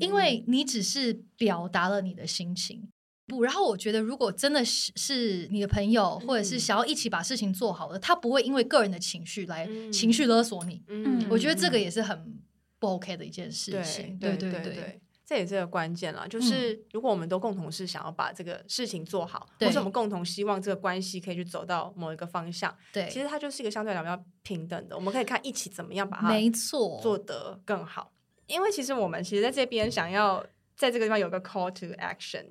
[0.00, 2.88] 因为你只是表达了你的心情。
[3.26, 10.82] 不，然后我觉得，如果真的是是你的朋友，或者是想要一起把事情做好的，他不会因为个人的情绪来情绪勒索你。
[10.88, 12.38] 嗯，我觉得这个也是很
[12.78, 14.16] 不 OK 的一件事情。
[14.18, 16.28] 对对对对，这也是个关键了。
[16.28, 24.94] 就是如果我们都共同是想要把这个事情做好，或是我们共同希望这个关系可以去走到某一个方向，对，其实它就是一个相对来讲比较平等的。
[24.94, 28.12] 我们可以看一起怎么样把它没错做得更好。
[28.46, 30.46] 因为其实我们其实在这边想要
[30.76, 32.46] 在这个地方有个 call to action。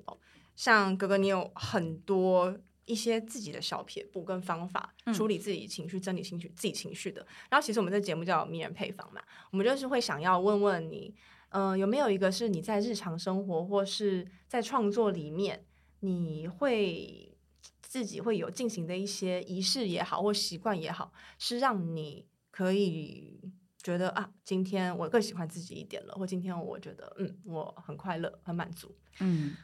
[0.56, 7.24] 像哥哥，你有很多一些自己的小撇步跟方法处理自己情绪、整理情绪、自己情绪的。
[7.50, 11.14] 然后，其实我们这节目叫迷人配方嘛，我们就是会想要问问你，
[11.50, 15.64] 嗯、呃，有没有一个是你在日常生活或是在创作里面，
[16.00, 17.36] 你会
[17.82, 23.52] 自己会有进行的一些仪式也好，或习惯也好，是让你可以
[23.82, 29.54] 觉得啊，今天我更喜欢自己一点了，或今天我觉得嗯，我很快乐、很满足，嗯。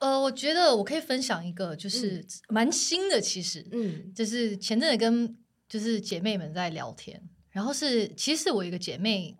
[0.00, 5.36] 呃，我觉得我可以分享一个，就是蛮新的，其实，嗯，就是前阵子跟
[5.68, 9.36] 就是姐妹们在聊天，然后是其实我一个姐妹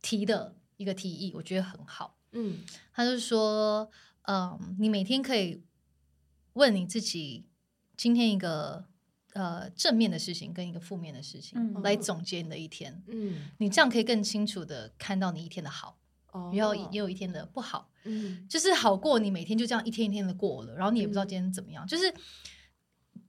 [0.00, 2.60] 提的一个提议，我觉得很好，嗯，
[2.92, 3.90] 她就说，
[4.22, 5.64] 嗯，你每天可以
[6.52, 7.44] 问你自己
[7.96, 8.84] 今天一个
[9.32, 15.98] 呃正面的事情跟一个负面的事情，嗯，来总结你的一天，嗯，你这样可以更清楚的看到你一天的好。
[16.54, 21.84] 然后也有一天的不好，嗯，就是好过你每天就这样一天一天的过了，然后你也不知道今天怎么样。
[21.84, 22.12] 嗯、就是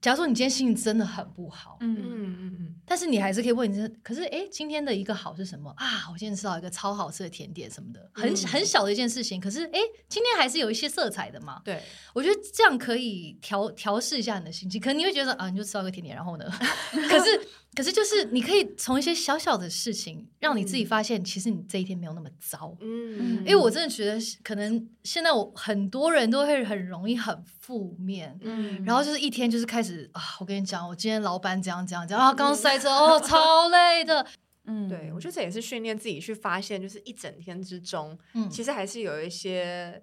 [0.01, 6.09] 假如说你今天心情真的很不好，嗯嗯嗯嗯，但是你还是可以问你，可是哎，今天的一个好是什么啊？
[6.11, 11.61] 我今天吃到一个超好吃的甜点什么的，很、嗯、很小的一件事情，可是哎，今天还是有一些色彩的嘛。
[11.63, 11.81] 对，
[12.13, 14.79] 我觉得这样可以调调试一下你的心情。
[14.79, 16.45] 可能你会觉得啊，你就吃到一个甜点，然后呢？
[17.09, 17.47] 可是。
[17.75, 22.77] 可是，就是你可以从一些小小的事情，让你自己发现，其实你这一天没有那么糟。
[22.81, 34.23] 嗯，因为我真的觉得，可能现在我很多人都会很容易很负面，嗯，然后就是一天就是开始啊，我跟你讲，我今天老板怎样怎样怎样，然后刚塞车哦，超累的。
[34.65, 39.99] 嗯，对，我觉得这也是训练自己去发现，就是一整天之中，嗯，其实还是有一些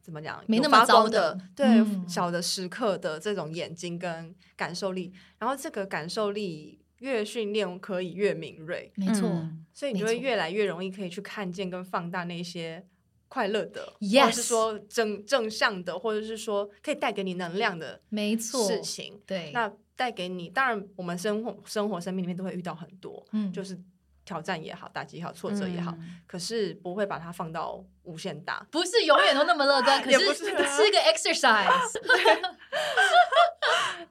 [0.00, 6.78] 怎么讲，没那么糟的，对，小的时刻的这种眼睛跟感受力，然后这个感受力。
[7.04, 12.82] 越训练可以越敏锐，没错，嗯，所以你就会越来越容易可以去看见跟放大那些
[13.28, 19.20] 快乐的或者是说正正向的，或者是说可以带给你能量的，没错，事情。
[19.26, 23.78] 对，那带给你，当然我们生活生活生命里面都会遇到很多，嗯，就是
[24.24, 31.94] 挑战也好，打击也好，挫折也好，嗯，可是不会把它放到无限大，不是永远都那么乐观， 可是，是个 exercise。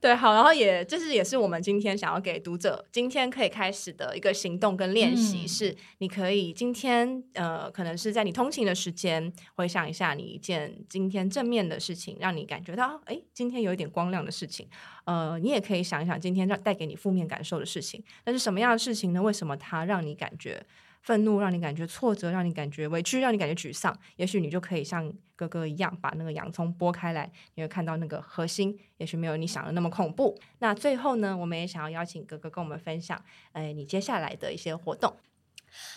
[0.01, 14.67] 对，好，然后也这是也是我们今天想要给读者今天可以开始的一个行动跟练习，嗯、是你可以今天呃，可能是在你通勤的时间，回想一下你一件今天正面的事情，让你感觉到哎，今天有一点光亮的事情。
[15.05, 19.21] 呃，你也可以想一想今天让带给你负面感受的事情，那是什么样的事情呢？
[19.21, 20.65] 为什么它让你感觉？
[21.03, 23.95] 愤怒让你感觉挫折，让你感觉委屈，让你感觉沮丧。
[24.15, 28.79] 也许你就可以像哥哥一样，把那个洋葱剥开来，你会看到那个核心。
[28.97, 30.39] 也许没有你想的那么恐怖。
[30.59, 35.13] 那最后呢，我们也想要邀请哥哥跟我们分享，哎，你接下来的一些活动。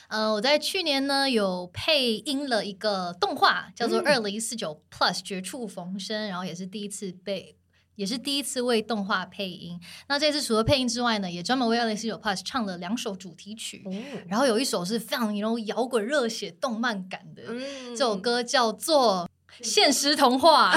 [0.09, 7.56] 呃，我在去年呢有配音了一个动画，叫做《二零四九 Plus 绝处逢生》，然后也是第一次被。
[7.97, 13.93] 也是第一次为动画配音，那这次除了配音之外呢，也专门为《2049 Plus》唱了两首主题曲，哦、
[14.29, 19.29] 然后有一首是非常有摇滚热血动漫感的，嗯、这首歌叫做
[19.67, 20.77] 《现实童话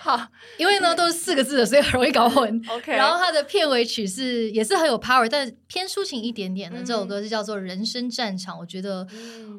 [0.00, 0.28] 好，
[0.58, 2.60] 因为呢都是四个字的，所以很容易搞混。
[2.68, 6.80] OK，然后它的片尾曲是也是很有 power，但偏抒情一点点的。
[6.80, 9.06] 嗯、这首歌是叫做《人生战场》，我觉得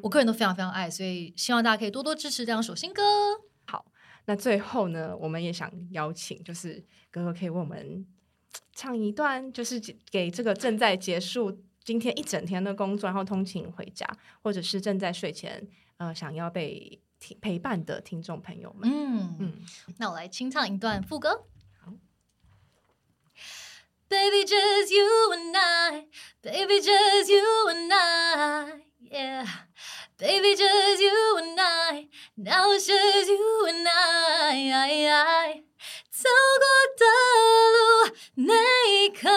[0.01, 3.01] 我个人都非常非常爱，所以希望大家可以多多支持这两首新歌。
[4.25, 8.07] 那最后呢，我们也想邀请，就是哥哥可以为我们
[8.73, 14.07] 唱一段，就是给这个正在结束今天一整天的工作，然后通勤回家，
[14.41, 15.67] 或者是正在睡前
[15.97, 17.01] 呃想要被
[17.41, 18.89] 陪伴的听众朋友们。
[18.89, 19.53] 嗯嗯，
[19.97, 21.45] 那我来清唱一段副歌。
[21.81, 21.91] 好
[24.07, 26.07] ，Baby just you and I,
[26.41, 29.47] Baby just you and I, yeah.
[30.15, 35.63] Baby, just you and I, now it's just you and I, I, I。
[36.09, 36.29] 走
[36.59, 36.65] 过
[36.97, 37.05] 的
[37.73, 38.53] 路，哪
[38.89, 39.29] 一刻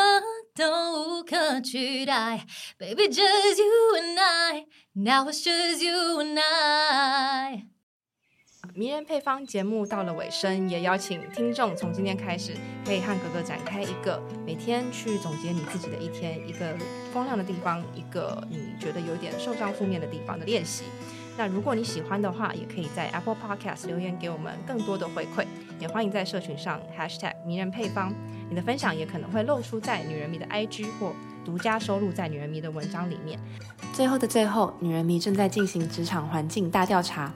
[0.55, 2.47] 都无可取代。
[2.79, 7.65] Baby, just you and I, now it's just you and I。
[8.75, 12.53] 迷人配方节目到了尾声，也邀请听众从今天开始，
[12.85, 16.77] 可以和哥哥展开一个每天去总结你自己的一天，一个
[17.13, 20.85] 光亮的地方，一个你觉得有点受伤负面的地方的练习。
[21.39, 25.45] 那如果你喜欢的话，也可以在 Apple Podcast 留言给我们更多的回馈，
[25.79, 28.13] 也欢迎在社群上 Hashtag 迷人配方，
[28.49, 31.13] 你的分享也可能会露出在女人迷的 IG 或
[31.45, 33.39] 独家收录在女人迷的文章里面。
[33.93, 37.33] 最后的最后，女人迷正在进行职场环境大调查。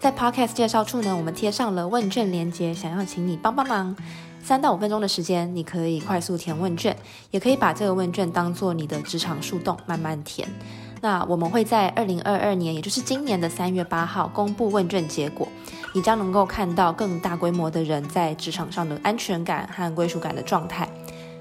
[0.00, 3.96] 在 Podcast 介绍处呢，我们贴上了问卷连接，想要请你帮帮忙。
[4.42, 6.94] 三到五分钟的时间，你可以快速填问卷，
[7.30, 10.46] 也可以把这个问卷当做你的职场树洞，慢慢填。
[11.04, 15.46] 那我们会在二零二二年，也就是今年的三月八号公布问卷结果，
[15.92, 20.88] 你将能够看到更大规模的人在职场上的安全感和归属感的状态。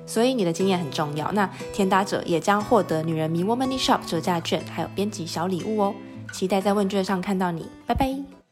[0.06, 1.32] 所以你的经验很重要。
[1.32, 5.96] 那填答者也将获得女人迷 Womanly Shop 折价券，还有编辑小礼物哦。
[6.34, 8.43] 期待在问卷上看到你，拜拜。